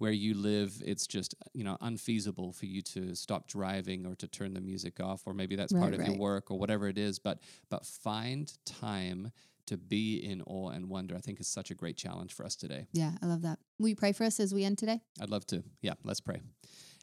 where 0.00 0.10
you 0.10 0.32
live, 0.34 0.82
it's 0.84 1.06
just 1.06 1.34
you 1.52 1.62
know 1.62 1.76
unfeasible 1.82 2.52
for 2.52 2.64
you 2.64 2.80
to 2.80 3.14
stop 3.14 3.46
driving 3.46 4.06
or 4.06 4.14
to 4.16 4.26
turn 4.26 4.54
the 4.54 4.60
music 4.60 4.98
off, 4.98 5.22
or 5.26 5.34
maybe 5.34 5.56
that's 5.56 5.74
right, 5.74 5.80
part 5.80 5.92
of 5.92 6.00
right. 6.00 6.08
your 6.08 6.18
work 6.18 6.50
or 6.50 6.58
whatever 6.58 6.88
it 6.88 6.96
is. 6.96 7.18
But 7.18 7.38
but 7.68 7.84
find 7.84 8.50
time 8.64 9.30
to 9.66 9.76
be 9.76 10.16
in 10.16 10.42
awe 10.46 10.70
and 10.70 10.88
wonder. 10.88 11.14
I 11.14 11.20
think 11.20 11.38
is 11.38 11.48
such 11.48 11.70
a 11.70 11.74
great 11.74 11.98
challenge 11.98 12.32
for 12.32 12.46
us 12.46 12.56
today. 12.56 12.88
Yeah, 12.92 13.12
I 13.22 13.26
love 13.26 13.42
that. 13.42 13.58
Will 13.78 13.88
you 13.88 13.96
pray 13.96 14.12
for 14.12 14.24
us 14.24 14.40
as 14.40 14.54
we 14.54 14.64
end 14.64 14.78
today? 14.78 15.02
I'd 15.20 15.30
love 15.30 15.46
to. 15.48 15.62
Yeah, 15.82 15.94
let's 16.02 16.20
pray. 16.20 16.40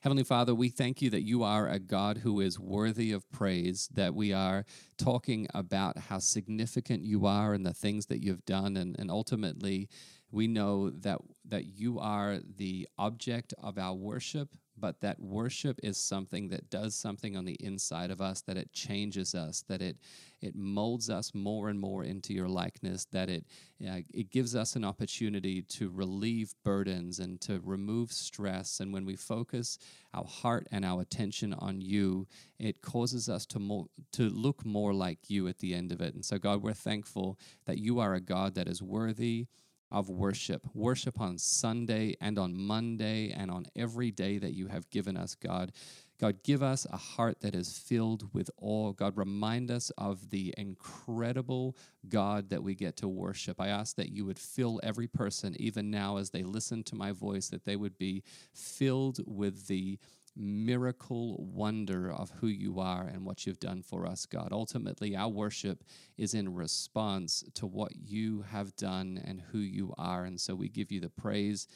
Heavenly 0.01 0.23
Father, 0.23 0.53
we 0.53 0.69
thank 0.69 1.01
you 1.01 1.10
that 1.10 1.23
you 1.23 1.43
are 1.43 1.67
a 1.67 1.79
God 1.79 2.19
who 2.19 2.39
is 2.39 2.60
worthy 2.60 3.12
of 3.12 3.29
praise, 3.31 3.89
that 3.93 4.13
we 4.13 4.31
are 4.31 4.63
talking 4.97 5.47
about 5.53 5.97
how 5.97 6.19
significant 6.19 7.03
you 7.03 7.25
are 7.25 7.53
and 7.53 7.65
the 7.65 7.73
things 7.73 8.05
that 8.07 8.23
you've 8.23 8.45
done, 8.45 8.77
and, 8.77 8.95
and 8.99 9.10
ultimately 9.10 9.89
we 10.31 10.47
know 10.47 10.89
that 10.89 11.19
that 11.45 11.65
you 11.65 11.99
are 11.99 12.39
the 12.57 12.87
object 12.97 13.53
of 13.61 13.77
our 13.77 13.93
worship 13.93 14.49
but 14.79 15.01
that 15.01 15.19
worship 15.19 15.79
is 15.81 15.97
something 15.97 16.49
that 16.49 16.69
does 16.69 16.93
something 16.93 17.35
on 17.35 17.45
the 17.45 17.57
inside 17.59 18.11
of 18.11 18.21
us 18.21 18.41
that 18.41 18.57
it 18.57 18.71
changes 18.73 19.33
us 19.33 19.63
that 19.67 19.81
it 19.81 19.97
it 20.41 20.55
molds 20.55 21.09
us 21.09 21.33
more 21.33 21.69
and 21.69 21.79
more 21.79 22.03
into 22.03 22.33
your 22.33 22.47
likeness 22.47 23.05
that 23.05 23.29
it 23.29 23.45
uh, 23.87 23.99
it 24.13 24.31
gives 24.31 24.55
us 24.55 24.75
an 24.75 24.83
opportunity 24.83 25.61
to 25.61 25.89
relieve 25.89 26.53
burdens 26.63 27.19
and 27.19 27.39
to 27.39 27.61
remove 27.63 28.11
stress. 28.11 28.79
And 28.79 28.91
when 28.91 29.05
we 29.05 29.15
focus 29.15 29.77
our 30.15 30.25
heart 30.25 30.67
and 30.71 30.83
our 30.83 31.01
attention 31.01 31.53
on 31.53 31.81
you 31.81 32.27
it 32.59 32.81
causes 32.81 33.29
us 33.29 33.45
to 33.47 33.59
more 33.59 33.85
to 34.13 34.29
look 34.29 34.65
more 34.65 34.93
like 34.93 35.29
you 35.29 35.47
at 35.47 35.59
the 35.59 35.73
end 35.73 35.91
of 35.91 36.01
it. 36.01 36.13
And 36.13 36.25
so 36.25 36.37
god 36.37 36.61
we're 36.61 36.73
thankful 36.73 37.39
that 37.65 37.77
you 37.77 37.99
are 37.99 38.13
a 38.13 38.21
god 38.21 38.55
that 38.55 38.67
is 38.67 38.81
worthy 38.81 39.47
of 39.91 40.10
worship. 40.10 40.67
Worship 40.73 41.19
on 41.19 41.38
Sunday 41.38 42.15
and 42.19 42.38
on 42.38 42.56
Monday 42.56 43.32
and 43.32 43.50
on 43.50 43.65
every 43.76 44.12
day 44.12 44.38
that 44.38 44.54
you 44.54 44.67
have 44.67 44.89
given 44.89 45.17
us, 45.17 45.36
God. 45.36 45.71
God, 46.19 46.41
give 46.43 46.63
us 46.63 46.88
a 46.91 46.97
heart 46.97 47.41
that 47.41 47.54
is 47.54 47.78
filled 47.78 48.34
with 48.34 48.50
awe. 48.60 48.91
God, 48.91 49.17
remind 49.17 49.69
us 49.69 49.91
of 49.97 50.32
the 50.32 50.54
incredible 50.58 51.78
God 52.10 52.50
that 52.50 52.63
we 52.63 52.73
get 52.73 52.97
to 52.97 53.08
worship. 53.08 53.62
I 53.62 53.67
ask 53.67 53.95
that 53.97 54.10
you 54.10 54.26
would 54.26 54.39
fill 54.39 54.80
every 54.82 55.08
person, 55.08 55.56
even 55.60 55.91
now 55.91 56.17
as 56.17 56.32
they 56.32 56.41
listen 56.41 56.84
to 56.86 56.95
my 56.95 57.12
voice, 57.12 57.50
that 57.50 57.65
they 57.65 57.76
would 57.76 58.00
be 58.00 58.23
filled 58.52 59.19
with 59.28 59.67
the 59.67 60.00
miracle 60.38 61.38
wonder 61.39 62.12
of 62.12 62.32
who 62.39 62.47
you 62.47 62.80
are 62.80 63.04
and 63.04 63.26
what 63.26 63.45
you've 63.45 63.60
done 63.60 63.82
for 63.82 64.06
us, 64.06 64.26
God. 64.26 64.50
Ultimately, 64.52 65.15
our 65.15 65.30
worship 65.30 65.84
is 66.17 66.34
in 66.34 66.54
response 66.54 67.43
to 67.56 67.65
what 67.65 67.95
you 67.95 68.43
have 68.50 68.76
done 68.76 69.21
and 69.26 69.41
who 69.52 69.60
you 69.60 69.93
are. 69.97 70.23
And 70.23 70.39
so 70.39 70.56
we 70.56 70.69
give 70.69 70.91
you 70.91 71.00
the 71.00 71.10
praise 71.10 71.67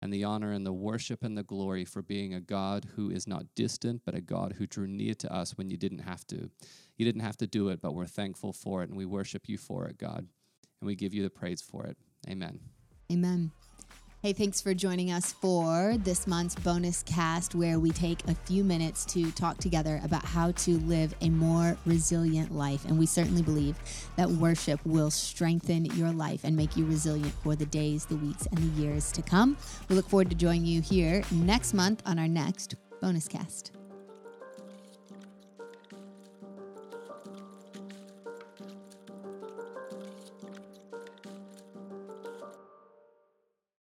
and 0.00 0.12
the 0.12 0.24
honor 0.24 0.52
and 0.52 0.64
the 0.64 0.72
worship 0.72 1.24
and 1.24 1.36
the 1.36 1.42
glory 1.42 1.84
for 1.84 2.02
being 2.02 2.34
a 2.34 2.40
God 2.40 2.86
who 2.96 3.10
is 3.10 3.26
not 3.26 3.46
distant, 3.54 4.02
but 4.04 4.14
a 4.14 4.20
God 4.20 4.54
who 4.58 4.66
drew 4.66 4.86
near 4.86 5.14
to 5.14 5.32
us 5.32 5.56
when 5.56 5.70
you 5.70 5.76
didn't 5.76 6.00
have 6.00 6.26
to. 6.28 6.50
You 6.96 7.04
didn't 7.04 7.22
have 7.22 7.36
to 7.38 7.46
do 7.46 7.68
it, 7.68 7.80
but 7.80 7.94
we're 7.94 8.06
thankful 8.06 8.52
for 8.52 8.82
it 8.82 8.88
and 8.88 8.98
we 8.98 9.06
worship 9.06 9.48
you 9.48 9.58
for 9.58 9.86
it, 9.86 9.98
God. 9.98 10.28
And 10.80 10.86
we 10.86 10.94
give 10.94 11.14
you 11.14 11.22
the 11.22 11.30
praise 11.30 11.60
for 11.60 11.84
it. 11.86 11.96
Amen. 12.28 12.60
Amen. 13.10 13.50
Hey, 14.28 14.34
thanks 14.34 14.60
for 14.60 14.74
joining 14.74 15.10
us 15.10 15.32
for 15.32 15.96
this 15.96 16.26
month's 16.26 16.54
bonus 16.54 17.02
cast, 17.02 17.54
where 17.54 17.80
we 17.80 17.92
take 17.92 18.28
a 18.28 18.34
few 18.34 18.62
minutes 18.62 19.06
to 19.06 19.30
talk 19.30 19.56
together 19.56 20.02
about 20.04 20.22
how 20.22 20.50
to 20.50 20.72
live 20.80 21.14
a 21.22 21.30
more 21.30 21.78
resilient 21.86 22.54
life. 22.54 22.84
And 22.84 22.98
we 22.98 23.06
certainly 23.06 23.40
believe 23.40 23.78
that 24.16 24.28
worship 24.28 24.84
will 24.84 25.10
strengthen 25.10 25.86
your 25.86 26.12
life 26.12 26.40
and 26.44 26.54
make 26.54 26.76
you 26.76 26.84
resilient 26.84 27.32
for 27.42 27.56
the 27.56 27.64
days, 27.64 28.04
the 28.04 28.16
weeks, 28.16 28.44
and 28.44 28.58
the 28.58 28.82
years 28.82 29.10
to 29.12 29.22
come. 29.22 29.56
We 29.88 29.96
look 29.96 30.10
forward 30.10 30.28
to 30.28 30.36
joining 30.36 30.66
you 30.66 30.82
here 30.82 31.22
next 31.30 31.72
month 31.72 32.02
on 32.04 32.18
our 32.18 32.28
next 32.28 32.74
bonus 33.00 33.28
cast. 33.28 33.77